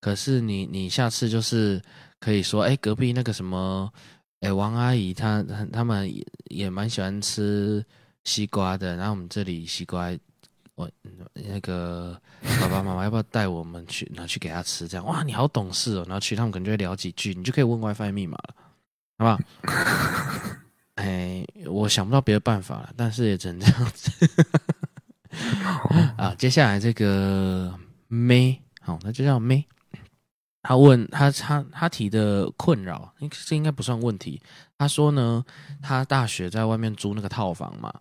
[0.00, 1.82] 可是你你下次就是
[2.20, 3.92] 可以说，哎，隔壁那个什么，
[4.40, 7.84] 哎，王阿姨她他们也也蛮喜欢吃
[8.22, 10.10] 西瓜的，然后我们这里西瓜。
[10.76, 10.90] 我
[11.34, 12.18] 那个
[12.58, 14.88] 爸爸妈妈要不要带我们去拿去给他吃？
[14.88, 16.04] 这样哇，你好懂事哦！
[16.08, 18.54] 然后去他们可能就会聊几句，你就可以问 WiFi 密码了，
[19.18, 19.38] 好不好？
[20.96, 24.10] 哎，我想不到别的办法了，但是也只能这样子。
[26.16, 29.62] 啊，接下来这个 May，好，那就叫 May。
[30.62, 33.12] 他问他他他提的困扰，
[33.46, 34.40] 这应该不算问题。
[34.76, 35.44] 他说呢，
[35.80, 37.92] 他大学在外面租那个套房嘛。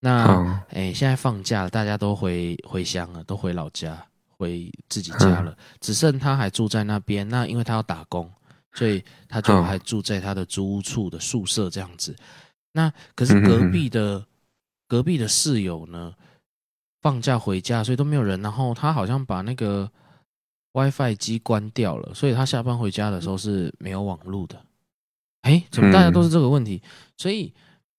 [0.00, 0.26] 那
[0.70, 4.04] 哎、欸，现在放假了，大家都回回乡了，都回老家，
[4.36, 7.28] 回自己家了，只剩他还住在那边。
[7.28, 8.28] 那因为他要打工，
[8.72, 12.16] 所以他就还住在他的租屋处的宿舍这样子。
[12.72, 14.26] 那可是隔壁的
[14.88, 16.12] 隔壁的室友呢，
[17.00, 18.40] 放假回家，所以都没有人。
[18.42, 19.88] 然后他好像把那个
[20.72, 24.64] WiFi 机关掉了，所以他下班回家的时候是没有网络的。
[25.42, 26.82] 哎，怎么大家都是这个问题？
[27.16, 27.52] 所以。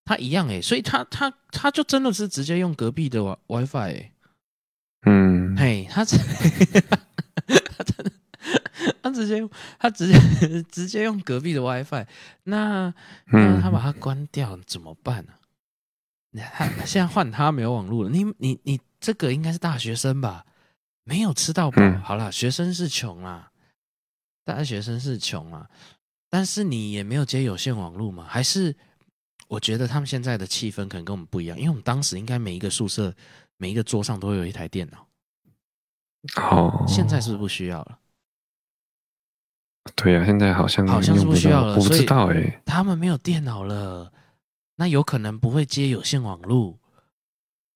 [0.05, 4.11] 他一样哎，所以他他他就真的是直接用隔壁的 WiFi 哎，
[5.05, 6.17] 嗯，嘿，他直
[7.78, 8.11] 他真的
[9.01, 9.49] 他直接
[9.80, 12.05] 他直接直接用隔壁的 WiFi，
[12.43, 12.93] 那
[13.28, 16.43] 那他把它关掉怎么办呢？
[16.53, 20.45] 他现在换他没有网络了，你你你这个应该是大学生吧？
[21.03, 23.51] 没有吃到饱，好啦，学生是穷啦，
[24.43, 25.69] 大学生是穷啦，
[26.29, 28.75] 但是你也没有接有线网络嘛，还是？
[29.49, 33.13] 我觉得他们现在的气氛可能跟我们不一样，因为我们当时应该每一个宿舍、
[33.57, 35.07] 每一个桌上都会有一台电脑。
[36.37, 37.99] 哦，现在是不是不需要了？
[39.95, 41.75] 对呀、啊，现在好像好像是不需要了。
[41.75, 44.11] 我不知道哎、欸，他们没有电脑了，
[44.77, 46.79] 那有可能不会接有线网络。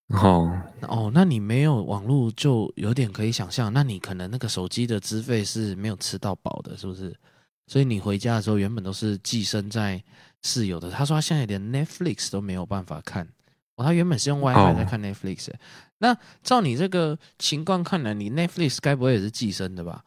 [0.09, 7.15] 哦哦，那你没有网络就有点可以想象，那你可能那个手机的资费是没有吃到饱的，是不是？
[7.67, 10.03] 所以你回家的时候原本都是寄生在。
[10.43, 13.27] 室友的，他说他现在连 Netflix 都没有办法看。
[13.75, 15.47] 哦，他原本是用 WiFi 在看 Netflix。
[15.47, 15.55] Oh.
[15.97, 20.05] 那照你这个情况看来，你 Netflix 该不会也是寄生的吧？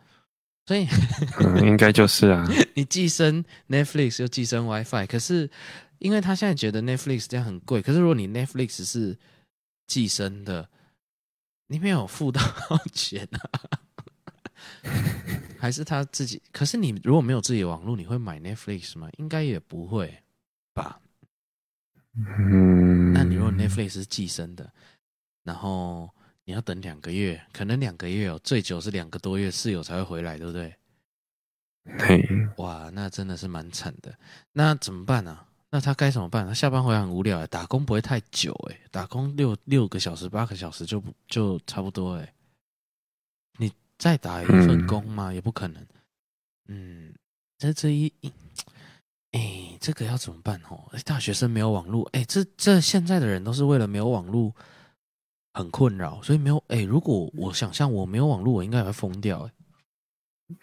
[0.66, 0.86] 所以，
[1.44, 2.48] 嗯，应该就是啊。
[2.74, 5.50] 你寄生 Netflix 又寄生 WiFi，可是
[5.98, 9.18] 因为他现在觉得 Netflix 这样很贵，可是如果你 Netflix 是
[9.90, 10.68] 寄生的，
[11.66, 12.40] 你没有付到
[12.92, 13.50] 钱啊？
[15.58, 16.40] 还是他自己？
[16.52, 19.10] 可是你如果没有自己的网络，你会买 Netflix 吗？
[19.18, 20.22] 应该也不会
[20.72, 21.00] 吧。
[22.14, 24.72] 嗯，那你如果 Netflix 是寄生的，
[25.42, 26.08] 然后
[26.44, 30.72] 你要等两个月，可能两个月哦，最久是两个多月，室友才会回来，对不对？
[31.98, 32.24] 嘿，
[32.58, 34.16] 哇，那真的是蛮惨的。
[34.52, 35.48] 那怎么办呢、啊？
[35.70, 36.46] 那他该怎么办？
[36.46, 42.34] 他下班回来很无聊，打工不会太久哎，打工六六个小时、八个小时就就差不多哎。
[43.98, 45.30] 再打一份工吗？
[45.30, 45.86] 也不可能。
[46.68, 47.12] 嗯，
[47.58, 48.10] 这这一，
[49.32, 50.58] 哎，这个要怎么办？
[50.70, 54.56] 哦，大学生没有网络，哎，这这现在的人都是为了没有网络
[55.52, 56.64] 很困扰，所以没有。
[56.68, 59.40] 哎，如果我想象我没有网络，我应该也会疯掉。
[59.42, 59.52] 哎，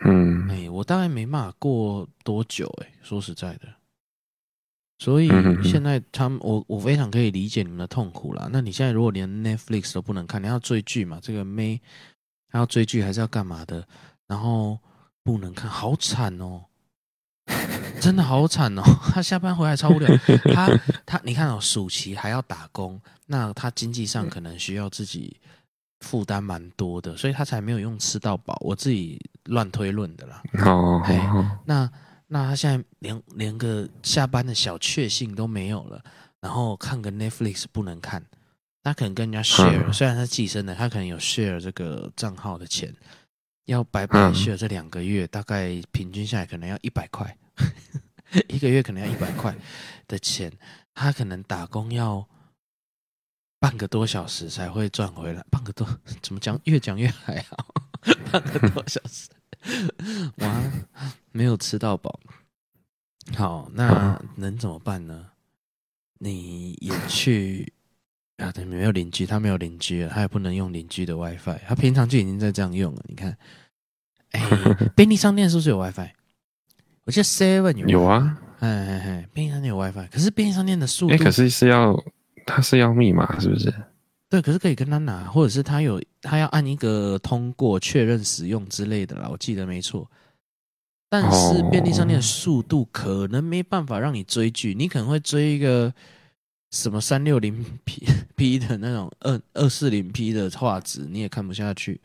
[0.05, 2.67] 嗯，哎，我大概没办法过多久。
[2.81, 3.71] 哎，说实在的，
[4.99, 5.29] 所以
[5.63, 8.49] 现在他们，我我非常可以理解你们的痛苦啦。
[8.51, 11.19] 那你现在如果连 Netflix 都不能看，你要追剧嘛？
[11.21, 11.79] 这个没。
[12.49, 13.85] 他要追剧还是要干嘛的？
[14.25, 14.79] 然后
[15.21, 16.63] 不能看，好惨哦！
[17.99, 18.81] 真的好惨哦！
[19.13, 20.09] 他下班回来超无聊。
[20.53, 20.69] 他
[21.05, 25.35] 他，你看哦，暑期还要打工，那他经济上可能需要自己
[25.99, 28.57] 负担蛮多的，所以他才没有用吃到饱。
[28.61, 30.41] 我自己乱推论的啦。
[30.65, 31.03] 哦，
[31.65, 31.91] 那
[32.27, 36.03] 那他现在连连个下班的小确幸都没有了，
[36.41, 38.25] 然后看个 Netflix 不能看，
[38.83, 42.93] 他可能跟人家 share，、嗯、虽然他寄生的，他可能有 share 这个账号的钱，
[43.65, 47.37] 要白白 share 这两个月，嗯、大概平均下来可能要一百块，
[48.49, 49.55] 一个月可能要一百块
[50.07, 50.51] 的钱，
[50.93, 52.27] 他可能打工要
[53.59, 55.87] 半个多小时才会赚回来，半个多
[56.21, 56.59] 怎么讲？
[56.65, 57.73] 越讲越还好，
[58.31, 59.29] 半个多小时，
[60.37, 60.63] 哇，
[61.31, 62.19] 没有吃到饱。
[63.35, 65.25] 好，那能怎么办呢？
[66.19, 67.71] 你也去
[68.37, 68.51] 啊？
[68.51, 71.59] 对，没有邻居，他没有邻居了，他也不能用邻居的 WiFi。
[71.67, 73.03] 他平常就已经在这样用了。
[73.07, 73.37] 你看，
[74.31, 74.41] 哎，
[74.95, 76.09] 便利商店是不是有 WiFi？
[77.03, 77.87] 我记得 Seven 有。
[77.87, 81.95] 有啊，哎哎哎，便利商店有 WiFi，可是便利商店的速度，哎，可是是要，
[82.45, 83.73] 它是要密码，是不是？
[84.29, 89.29] 对，可是可以跟他拿，或者是他有，他要按一个通过确认使用之类的啦。
[89.31, 90.09] 我记得没错。
[91.09, 95.93] 但是便利商店的速度可能没办法让你追剧，你可能会追一个
[96.71, 98.05] 什么三六零 P
[98.35, 102.01] P 的那种二二四零 P 的画质，你也看不下去。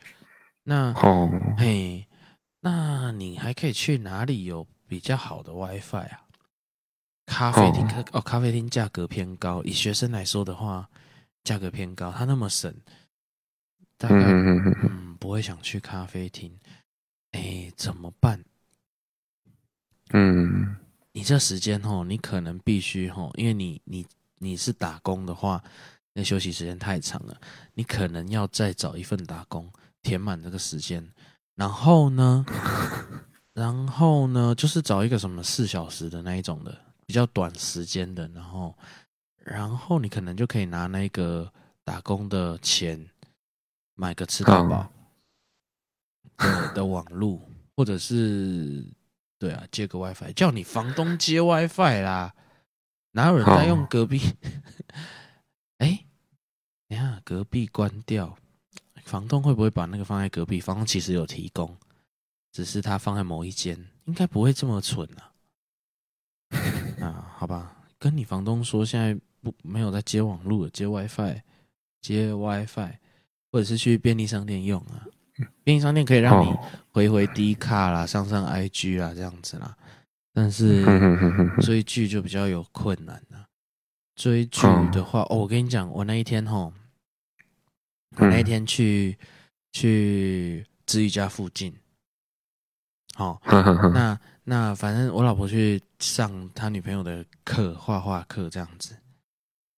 [0.63, 2.07] 那哦，嘿，
[2.61, 6.21] 那你还可以去哪里有比较好的 WiFi 啊？
[7.27, 10.89] 咖啡厅哦，咖啡厅价格偏高，以学生来说的话，
[11.45, 12.75] 价格偏高，它那么省，
[13.97, 16.57] 大概嗯不会想去咖啡厅。
[17.33, 18.45] 哎，怎么办？
[20.13, 20.77] 嗯，
[21.13, 24.07] 你这时间哦，你可能必须吼，因为你你
[24.39, 25.63] 你是打工的话，
[26.13, 27.41] 那休息时间太长了，
[27.75, 29.73] 你可能要再找一份打工
[30.03, 31.07] 填满这个时间。
[31.55, 32.45] 然后呢，
[33.55, 38.29] 然后呢，就是找一个什么四小时的那一种的，比较短时间的。
[38.29, 38.77] 然后，
[39.45, 41.53] 然后你可能就可以拿那个
[41.85, 43.11] 打工的钱
[43.95, 44.93] 买个吃到饱
[46.37, 47.41] 的的网路，
[47.77, 48.85] 或者是。
[49.39, 52.33] 对啊，接个 WiFi，叫你房东接 WiFi 啦，
[53.11, 54.21] 哪有人在用隔壁？
[55.79, 56.07] 哎，
[56.87, 58.39] 你看隔壁关掉，
[59.03, 60.61] 房东会不会把那个放在隔壁？
[60.61, 61.77] 房东其实有提供，
[62.53, 65.35] 只是他放在某一间，应该不会这么蠢啊。
[67.03, 71.41] 啊，好吧，跟你房东说，现在不没有在接网络，接 WiFi，
[72.01, 72.93] 接 WiFi，
[73.51, 75.05] 或者是去便利商店用啊。
[75.65, 76.55] 便利商店可以让你
[76.93, 79.77] 回回 D 卡啦，上上 IG 啦，这样子啦。
[80.33, 80.85] 但是
[81.61, 83.47] 追剧就比较有困难了。
[84.15, 84.63] 追剧
[84.93, 86.73] 的话，哦，我跟你讲，我那一天吼，
[88.17, 89.19] 我那一天去
[89.73, 91.75] 去治愈家附近，
[93.15, 98.97] 好，那那反正我老婆去上她女朋友的课，画画课这样子。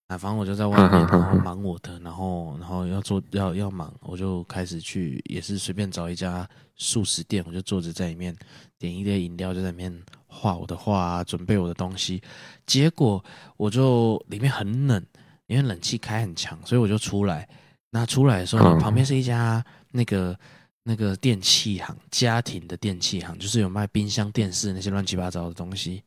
[0.08, 6.46] 啊，反正我就在外面，然后忙我的，然后然后要做要要忙，我就开始去，也是随便找一家
[6.76, 8.36] 素食店，我就坐着在里面
[8.78, 12.20] 点一杯饮料，就在里面画我的画啊，准备我的东西。
[12.66, 13.24] 结果
[13.56, 15.02] 我就里面很冷，
[15.46, 17.48] 因为冷气开很强，所以我就出来。
[17.90, 20.38] 那出来的时候，旁边是一家那个
[20.82, 26.02] 那个电器行，家庭的电器行，就是有卖冰箱、电视那些乱七八糟的东西。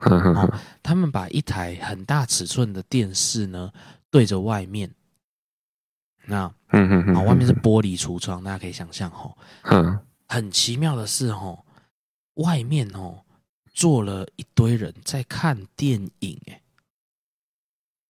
[0.00, 3.72] 哦， 他们把一台很大尺寸的电视呢
[4.10, 4.90] 对着外面，
[6.26, 11.64] 那嗯嗯嗯，外面是玻璃橱窗，大家可以想象吼，嗯，很奇妙的是吼，
[12.34, 13.24] 外面哦
[13.72, 16.60] 坐了一堆人在看电影，哎，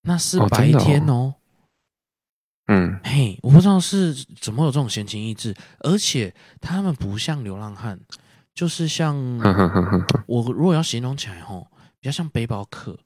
[0.03, 1.35] 那是白天哦，
[2.67, 8.01] 嗯，嘿，我不知道是怎么有这种闲情逸致，而且他们不像流浪汉，
[8.53, 9.17] 就是像
[10.27, 11.69] 我如果要形容起来吼。
[12.07, 12.97] 比较像背包客，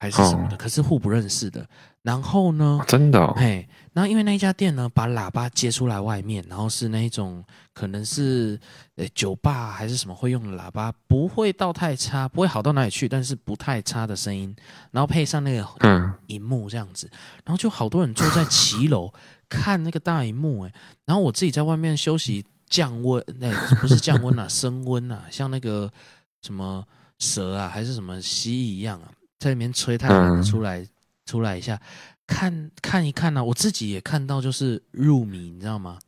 [0.00, 1.68] 还是什么的，哦、可是互不认识的。
[2.00, 8.58] 然后呢，真的、哦，嘿，然后因为那一家店呢，把喇叭接出来外面，然后是那一种可能是
[8.96, 14.56] 呃酒吧还是什么会用的喇叭，不会到太差，不会好到哪里去，但是不太差的声音。
[14.90, 17.10] 然后配上那个嗯荧幕这样子，
[17.44, 19.12] 然后就好多人坐在骑楼
[19.50, 20.72] 看那个大荧幕，哎，
[21.04, 25.92] 然后我自己在外面休息降温，那、欸、不是降温啊， 升温啊，像那个
[26.40, 26.82] 什么。
[27.22, 30.88] 蛇啊，还是什么蜥蜴一样啊，在里面吹太阳出来，嗯、
[31.24, 31.80] 出来一下，
[32.26, 36.00] 看看一看呢、啊，我自己也看到，就是入迷，你知道吗？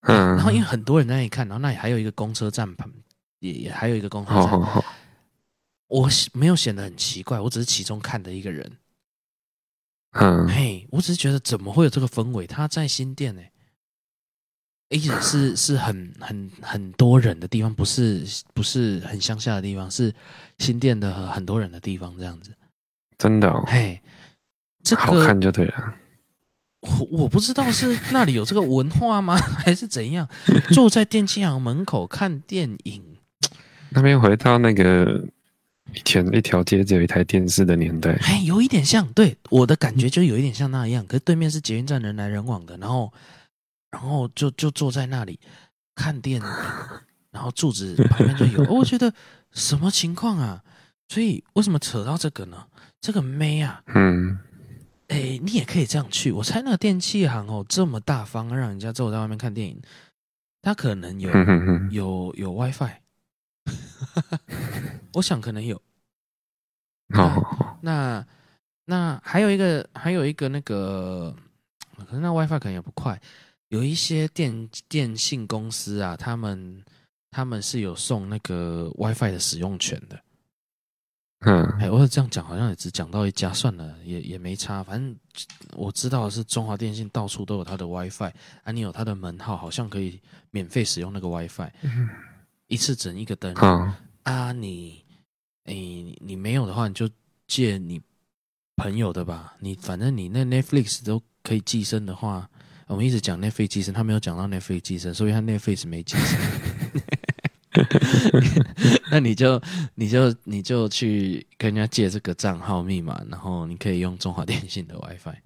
[0.00, 2.90] 嗯，然后因为很多人在那里看，然后那里还有一个公车站旁，
[3.40, 4.84] 也也还有一个公车站，好好好，
[5.88, 8.72] 我没有显得很奇怪，我只是其中看的一个人。
[10.12, 12.46] 嗯，嘿，我只是觉得怎么会有这个氛围？
[12.46, 13.51] 他在新店呢、欸。
[14.92, 18.22] 而且是是很很很多人的地方，不是
[18.52, 20.12] 不是很乡下的地方，是
[20.58, 22.52] 新店的很多人的地方，这样子。
[23.16, 24.00] 真的哦，嘿，
[24.84, 25.94] 这个、好看就对了。
[26.80, 30.28] 我我不知道是那里有这个文化吗， 还是怎样？
[30.72, 33.02] 坐在电器行门口看电影，
[33.90, 35.24] 那边回到那个
[35.94, 41.06] 以前一条街只有一台电视的年代，哎，有一点像，对我的感觉就有一点像那样。
[41.06, 43.12] 可是对面是捷运站，人来人往的，然后，
[43.92, 45.38] 然后就就坐在那里
[45.94, 46.46] 看电影，
[47.30, 48.64] 然后柱子旁边就有。
[48.72, 49.12] 我觉得
[49.52, 50.64] 什么情况啊？
[51.08, 52.66] 所以为什么扯到这个呢？
[53.00, 54.38] 这个妹啊，嗯，
[55.08, 56.32] 哎，你也可以这样去。
[56.32, 59.80] 我猜那个电器行哦，这么大方，让人家坐在外面看电影，
[60.62, 61.30] 他可能有
[61.90, 62.92] 有有 WiFi。
[65.14, 65.80] 我想可能有，
[67.14, 68.26] 好那，
[68.86, 71.34] 那还有一个还有一个那个，
[72.08, 73.20] 可能那 WiFi 可能也不快。
[73.72, 76.84] 有一些电电信公司啊，他们
[77.30, 80.22] 他们是有送那个 WiFi 的使用权的。
[81.46, 84.84] 嗯，哎，我这样讲好像也只讲到一家，算了，也也没差。
[84.84, 85.16] 反正
[85.72, 88.30] 我知道的是中华电信到处都有它的 WiFi，
[88.62, 90.20] 啊，你有它的门号，好像可以
[90.50, 91.70] 免费使用那个 WiFi。
[92.66, 93.94] 一次整一个灯、嗯、
[94.24, 94.52] 啊！
[94.52, 95.02] 你，
[95.64, 97.08] 哎、欸，你没有的话，你就
[97.48, 97.98] 借你
[98.76, 99.56] 朋友的吧。
[99.60, 102.48] 你反正你那 Netflix 都可以寄生的话，
[102.86, 106.38] 我们一直讲 Netflix 寄生，他没有讲到 Netflix 寄生，所以他 Netflix 没寄生。
[109.10, 109.60] 那你就
[109.94, 115.36] 你就你就去跟人家借这个账号密码，然后你可以用中华电信的 WiFi。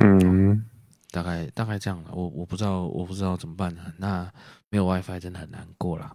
[0.00, 0.64] 嗯，
[1.10, 2.10] 大概大概这样了。
[2.12, 3.92] 我我不知道我不知道怎么办呢？
[3.98, 4.32] 那
[4.68, 6.14] 没有 WiFi 真的很难过啦。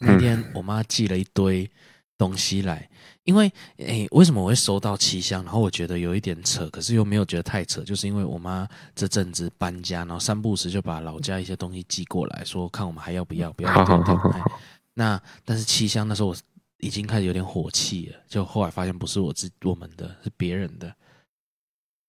[0.00, 1.70] 那天我妈寄了一堆
[2.18, 2.88] 东西来，
[3.24, 5.44] 因为诶，为什么我会收到七箱？
[5.44, 14.60] 然后我觉得有一点扯，可是又没有觉得太扯，就是因为我妈这阵子搬家，然后三不时就把老家一些东西寄过来，说看我们还要不要，不要好好好好。
[14.94, 16.36] 那但是七箱那时候我
[16.78, 20.94] 已经开始有点火气了，就后来发现不是我自我们的，是别人的。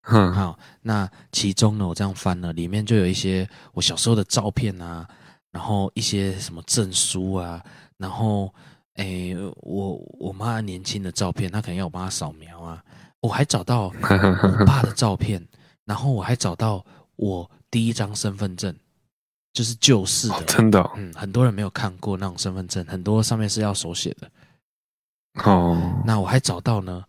[0.02, 5.08] 好，那其中呢，我这样翻了，里面就有一些我小时候的照片啊。
[5.50, 7.64] 然后一些什么证书啊，
[7.98, 8.54] 然后
[8.98, 12.84] 诶，我我妈年轻的照片，她可能要我帮她扫描啊。
[13.20, 15.44] 我还找到我爸的照片，
[15.86, 16.86] 然后我还找到
[17.16, 18.76] 我第一张身份证，
[19.54, 24.30] 就是旧式的，哦、真的、哦，嗯，很多人没有看过那种身份证，很多上面是要手写的。
[25.44, 27.04] 哦，那我还找到呢，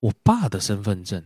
[0.00, 1.22] 我爸的身份证。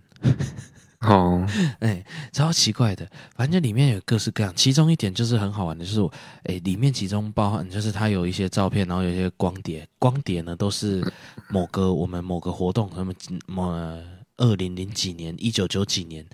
[1.07, 1.46] 哦，
[1.80, 4.52] 哎，超奇怪的，反正里面有各式各样。
[4.54, 6.12] 其中一点就是很好玩的，就是我，
[6.44, 11.02] 哎，里面其中包含就是它有一些照片，然后有一些光碟，光碟呢都是
[11.48, 13.12] 某个我们某个活动，什么
[13.46, 13.70] 某
[14.36, 16.24] 二零零几年、一九九几年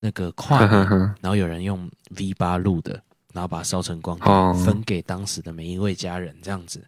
[0.00, 0.88] 那个跨年，
[1.20, 3.00] 然后有人用 V 八录的，
[3.32, 6.84] 然后把它烧成光碟，分给当时的每一位家人，这样子。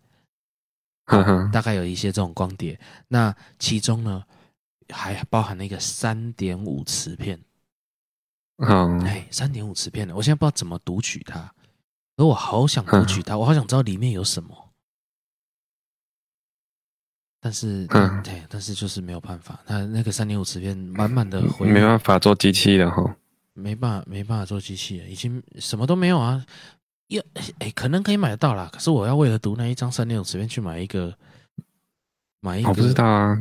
[1.51, 4.23] 大概有一些这种光碟，那其中呢，
[4.91, 7.41] 还包含了一个三点五磁片，
[8.57, 11.53] 嗯，哎，三点五磁片的，我现在不知道怎么读取它，
[12.17, 14.71] 而我好想读取它，嗯、我好想知道里面有什么，
[17.41, 23.17] 但是，嗯，对，但是就是没有办法，那那个三点五磁片满满的回，没办法做机器了哈，
[23.55, 26.45] 没办法，没办法做机器了，已经什么都没有啊，
[27.09, 27.23] 要
[27.59, 31.17] 哎，可能可以买得到啦，可是我要为了读那一张三点五磁片去买一个，
[32.41, 33.37] 买一个，我不知道啊。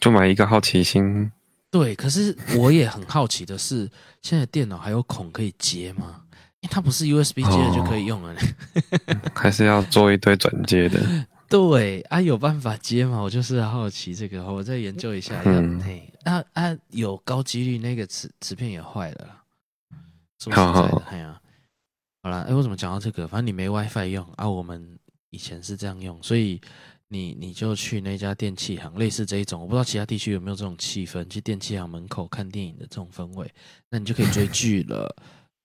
[0.00, 1.30] 就买一个好奇心，
[1.70, 1.94] 对。
[1.94, 3.88] 可是我也很好奇的是，
[4.22, 6.22] 现在电脑还有孔可以接吗？
[6.60, 11.00] 因为它不是 USB 接的就可以用了，哦，还是要做一堆转接的。
[11.48, 13.20] 对啊，有办法接吗？
[13.20, 15.40] 我就是好奇这个，我再研究一下。
[15.44, 19.36] 嗯，嘿，啊啊，有高几率那个磁磁片也坏了。
[20.38, 21.40] 说实在的，好好哎呀，
[22.22, 23.26] 好了，哎，我怎么讲到这个？
[23.26, 24.98] 反正你没 WiFi 用啊，我们
[25.30, 26.60] 以前是这样用，所以。
[27.12, 33.52] 你你就去那家电器行，类似这一种，我不知道其他地区有没有这种气氛，去电器行门口看电影的这种氛围，
[33.90, 35.14] 那你就可以追剧了。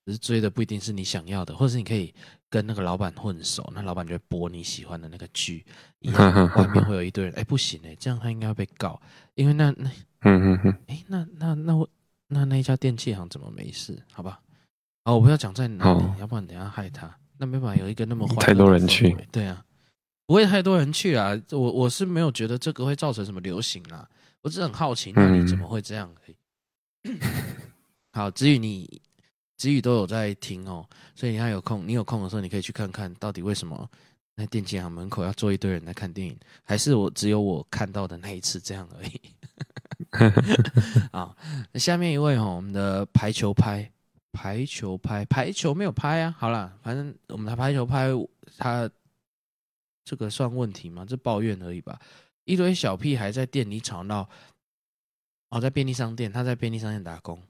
[0.07, 2.13] 只是追的不一定是你想要的，或者是你可以
[2.49, 5.65] 跟那个老板混熟，那老板就会播你喜欢的那个剧，
[5.99, 7.33] 一样 外面会有一堆人。
[7.33, 9.01] 哎，不行哎，这样他应该会被告，
[9.33, 9.89] 因为那那
[10.21, 11.87] 嗯嗯嗯，哎，那那那我
[12.27, 13.99] 那那一家电器行怎么没事？
[14.11, 14.39] 好吧，
[15.05, 17.11] 哦，我不要讲在哪里，要不然等下害他。
[17.37, 19.63] 那没办法，有一个那么坏，太多人去，对啊。
[20.28, 24.09] 不会太多人去啊，我我是没有觉得这个会造成什么流行啊，
[24.41, 26.11] 我只是很好奇，那你怎么会这样？
[27.03, 27.19] 嗯、
[28.11, 29.01] 好，子宇你，
[29.55, 33.88] 子宇都有在听哦，所以你还有空，你有空的时候，你可以去看看到底为什么
[34.36, 39.21] 那电器行门口要坐一堆人来看电影，还是我只有我看到的那一次这样而已。
[41.13, 41.38] 好，
[41.71, 43.91] 那下面一位哈，我们的排球拍，
[44.32, 48.09] 排球拍，排球没有拍啊，好啦，反正我们的排球拍
[48.57, 48.89] 他。
[50.05, 51.03] 这个算问题吗？
[51.05, 51.99] 这抱怨而已吧。
[52.45, 54.29] 一堆小屁孩在店里吵闹，
[55.49, 57.41] 哦，在便利商店，他在便利商店打工。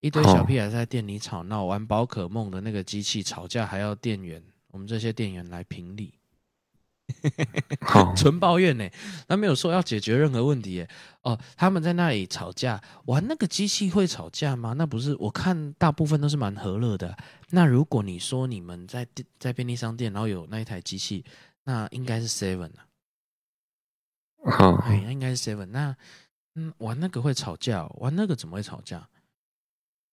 [0.00, 6.14] 一堆小屁孩在店里吵闹，玩宝可梦的那个机器吵架，还要店员，我们这些店员来评理。
[8.16, 8.88] 纯抱怨呢，
[9.26, 10.88] 他没有说要解决任何问题耶。
[11.22, 14.74] 哦，他们在那里吵架，玩那个机器会吵架吗？
[14.78, 17.14] 那不是，我看大部分都是蛮和乐的。
[17.50, 19.06] 那如果你说你们在
[19.38, 21.24] 在便利商店，然后有那一台机器，
[21.70, 22.84] 那应该是 Seven 啊。
[24.50, 25.66] 好，哎，应该是 Seven。
[25.66, 25.96] 那
[26.56, 29.08] 嗯，玩那个会吵架，玩那个怎么会吵架？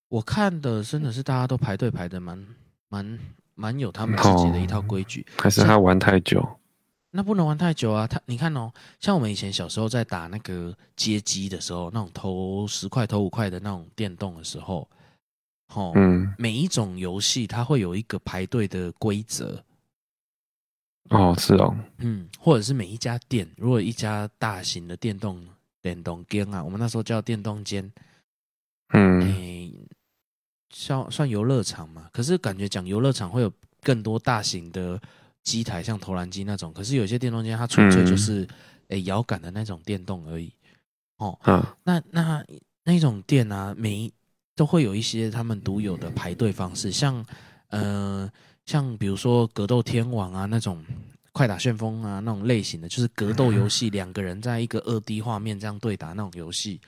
[0.08, 2.46] 我看的真的是大家都排队排的蛮
[2.88, 3.18] 蛮
[3.56, 6.48] 蛮有他们自己的一套规矩，还是他玩太久？
[7.10, 8.06] 那不能玩太久啊！
[8.06, 14.88] 他你看哦，像我们以前小时候在打那个街机的时候，那种投十块、投五块的那种电动的时候，
[15.74, 19.60] 哦，嗯，每一种游戏它会有一个排队的规则。
[21.10, 25.46] 哦，是哦，嗯，或者是每一家店，如果一家大型的电动
[25.82, 27.90] 电动间啊，我们那时候叫电动间，
[28.92, 29.20] 嗯。
[29.22, 29.72] 欸
[30.70, 33.50] 算算游乐场嘛，可是感觉讲游乐场会有
[33.82, 35.00] 更多大型的
[35.42, 36.70] 机台，像投篮机那种。
[36.74, 38.46] 可是有些电动间它纯粹就是
[38.88, 40.52] 诶摇杆的那种电动而已。
[41.16, 42.44] 哦，嗯，那那
[42.84, 44.12] 那种店啊，每
[44.54, 47.24] 都会有一些他们独有的排队方式，像
[47.68, 48.30] 呃
[48.68, 50.84] 像比如说格斗天王啊那种
[51.32, 56.78] 快打旋风啊那种类型的，就是格斗游戏， 两个人在一个二 D 画面这样对打那种游戏，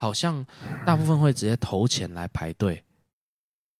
[0.00, 0.44] 好像
[0.84, 2.84] 大部分会直接投钱来排队。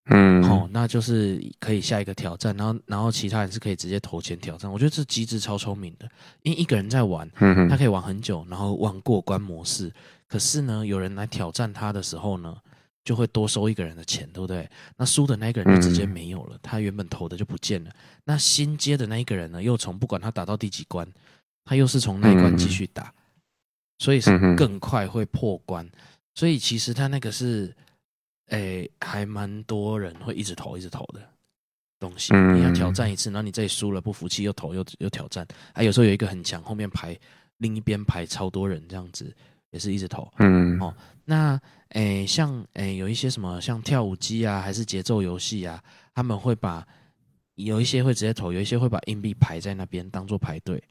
[0.07, 4.73] 嗯，好、哦，那就是可以下一个挑战，然后，然后其他人是可以直接投钱挑战。
[4.73, 6.09] 我觉得这机制超聪明的，
[6.43, 7.31] 因为一个人在玩，
[7.69, 9.93] 他可以玩很久，然后玩过关模式。
[10.27, 12.57] 可是呢，有人来挑战他的时候呢，
[13.05, 14.69] 就会多收一个人的钱，对不对？
[14.97, 17.91] 那输的那个人就直接没有了，他原本投的就不见了。
[18.25, 21.07] 那新接的那一个人呢，又从不管他打到第几关，
[21.65, 23.13] 他又是从那一关继续打，
[23.99, 25.89] 所以是更快会破关。
[26.35, 27.75] 所以其实他那个是。
[28.51, 31.21] 诶、欸，还蛮多人会一直投、一直投的
[32.01, 32.35] 东西。
[32.35, 35.47] 你要挑战一次，然后你这里输了不服气，又投又又挑战。
[35.73, 37.17] 啊，有时候有一个很强，后面排
[37.59, 39.33] 另一边排超多人，这样子
[39.71, 40.29] 也是一直投。
[40.39, 40.93] 嗯，哦，
[41.25, 45.83] 那诶、欸，像诶、欸，有一些什么像跳舞机啊，还是节奏游戏啊，
[46.15, 46.87] 他们会把
[47.55, 50.83] 有一些会直接投，有一些会把硬币排在那边当做排队。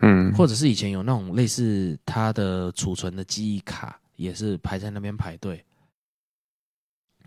[0.00, 5.64] 嗯，或者是以前有那种类似它的储存的记忆卡，也是排在那边排队。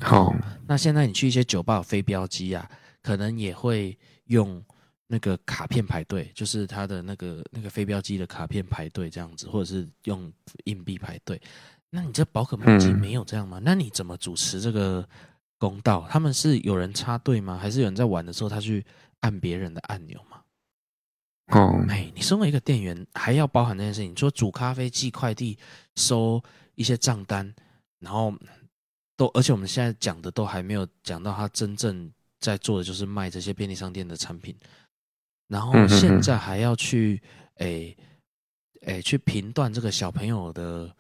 [0.01, 0.36] 好，
[0.68, 2.70] 那现在你去一些酒吧有飞镖机啊，
[3.01, 4.61] 可能也会用
[5.07, 10.32] 那个卡片排队，就是它的那个那个飞镖机的卡片排队这样子，或者是用
[10.65, 11.41] 硬币排队。
[11.90, 13.60] 那你这宝可梦机没有这样吗？
[13.64, 15.08] 那你怎么主持这个
[15.58, 16.08] 公道？
[16.10, 17.58] 他们是有人插队吗？
[17.58, 18.86] 还是有人在玩的时候他去
[19.22, 20.42] 按别人的按钮吗？
[21.48, 25.58] 哦，哎，你身为一个店员，还要包含这件事情，说煮咖啡、寄快递、
[25.96, 26.44] 收
[26.76, 27.54] 一些账单，
[28.00, 28.34] 然后。
[29.20, 32.08] 都，而且我们现在讲的都还没有讲到他真正
[32.40, 34.56] 在做的，就是卖这些便利商店的产品。
[35.48, 37.20] 然后现在还要去，
[37.56, 37.98] 诶
[38.82, 40.96] 诶，去评断这个小朋友的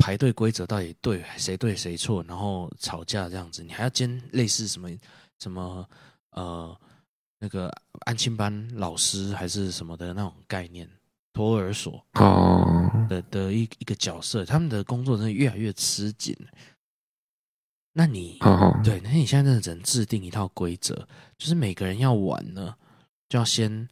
[0.00, 4.90] 排队规则到底对谁对谁错，然后吵架这样子，你还要兼类似什么
[5.38, 5.86] 什么
[6.30, 6.76] 呃
[7.38, 7.70] 那个
[8.06, 10.88] 安亲班老师还是什么的那种概念，
[11.34, 16.34] 托儿所哦的的一一个角色，他们的工作真的越来越吃紧。
[17.92, 18.38] 那你
[18.82, 20.94] 对，那你现在真的只能制定一套规则，
[21.36, 22.74] 就是每个人要玩呢，
[23.28, 23.88] 就要先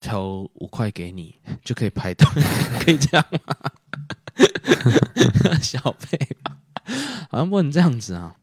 [0.00, 2.26] 投五块给你，就可以排队，
[2.80, 3.56] 可以这样吗？
[5.62, 6.28] 小贝，
[7.30, 8.34] 好像不能这样子啊。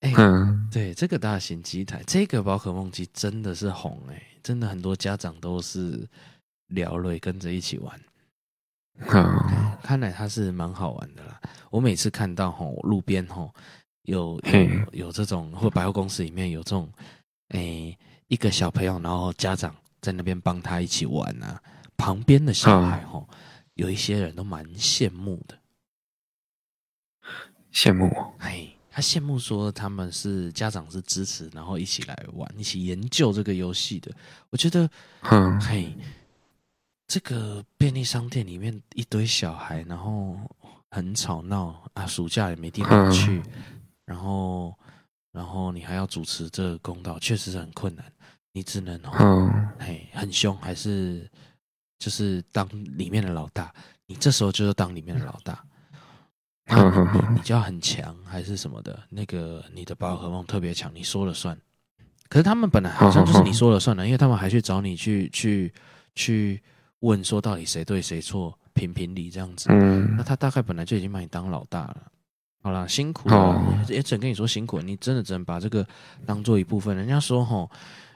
[0.00, 6.06] 哎、欸，对，这个大型机台，这个宝可梦机真的是红哎、欸，真的很多家长都是
[6.68, 8.00] 聊了跟着一起玩。
[9.06, 11.40] 好，看来它是蛮好玩的啦。
[11.70, 13.52] 我每次看到吼路边吼
[14.02, 16.88] 有有有这种，或百货公司里面有这种，
[17.48, 17.98] 哎、欸，
[18.28, 21.60] 一个小朋友，然后家长在那边帮他一起玩啊。
[21.96, 23.26] 旁边的小孩吼，
[23.76, 25.56] 有一些人都蛮羡慕的，
[27.72, 28.10] 羡慕。
[28.38, 34.10] 哎，他羡慕说他们是家长是支持，然后一起来玩，一起研究这个游戏的。
[34.50, 34.90] 我觉得，
[35.22, 35.96] 嗯，嘿。
[37.08, 40.36] 这个便利商店里面一堆小孩，然后
[40.90, 43.40] 很吵闹啊，暑假也没地方去，
[44.04, 44.74] 然后，
[45.30, 48.04] 然后你还要主持这个公道，确实是很困难。
[48.50, 51.30] 你只能嗯，嘿，很凶，还是
[51.98, 53.72] 就是当里面的老大？
[54.06, 55.64] 你这时候就是当里面的老大，
[56.68, 58.98] 你 你就要很强，还是什么的？
[59.08, 61.58] 那个你的宝可梦特别强，你说了算。
[62.28, 65.72] 可是他们本来好像就是你说了算的，因为他们还去找你去去
[66.14, 66.62] 去。
[67.00, 69.68] 问说到底谁对谁错，评评理这样子。
[69.70, 72.02] 嗯，那他大概本来就已经把你当老大了。
[72.62, 74.82] 好啦，辛苦了，哦、也只能跟你说辛苦了。
[74.82, 75.86] 你真的只能把这个
[76.24, 76.96] 当做一部分。
[76.96, 77.70] 人家说吼，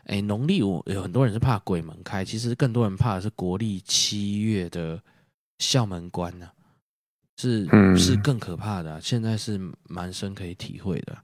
[0.04, 5.00] 哎，农历我有很多人是怕鬼门开，其实更多人怕的是国历七月的
[5.58, 6.52] 校门关呢、啊，
[7.38, 9.00] 是、嗯、是更可怕的、啊。
[9.00, 11.16] 现在是蛮深可以体会的。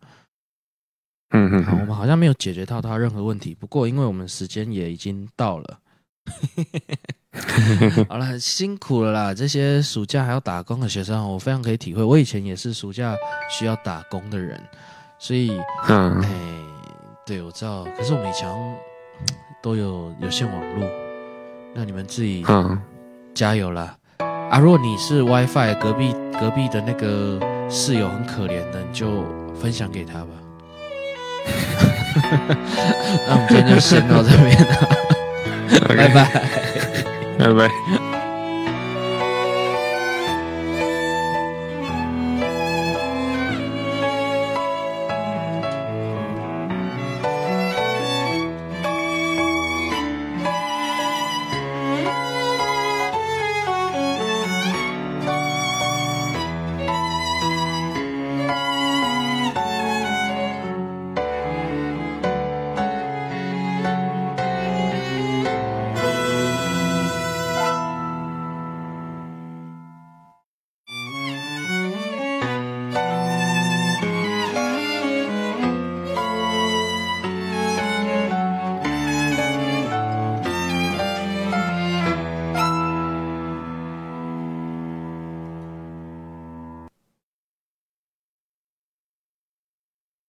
[1.30, 3.52] 嗯嗯，好，我们好像没有解决到他任何问题。
[3.52, 5.80] 不过，因为我们时间也已经到了，
[8.08, 9.34] 好了，辛苦了啦！
[9.34, 12.02] 这些暑假还要打工的学生，我非常可以体会。
[12.02, 13.16] 我以前也是暑假
[13.50, 14.62] 需要打工的人，
[15.18, 15.50] 所以，
[15.88, 16.30] 嗯，哎，
[17.26, 17.84] 对，我知道。
[17.96, 18.48] 可是我们以前
[19.60, 20.88] 都有有线网络，
[21.74, 22.46] 那你们自己
[23.34, 23.96] 加油啦！
[24.48, 29.24] 啊，如果你是 WiFi，隔壁隔壁的那个室友很可怜的，你就
[29.60, 30.28] 分享给他吧。
[33.26, 34.88] 那我们今天就先到这边了，
[35.88, 36.24] 拜拜，
[37.40, 38.05] 拜拜。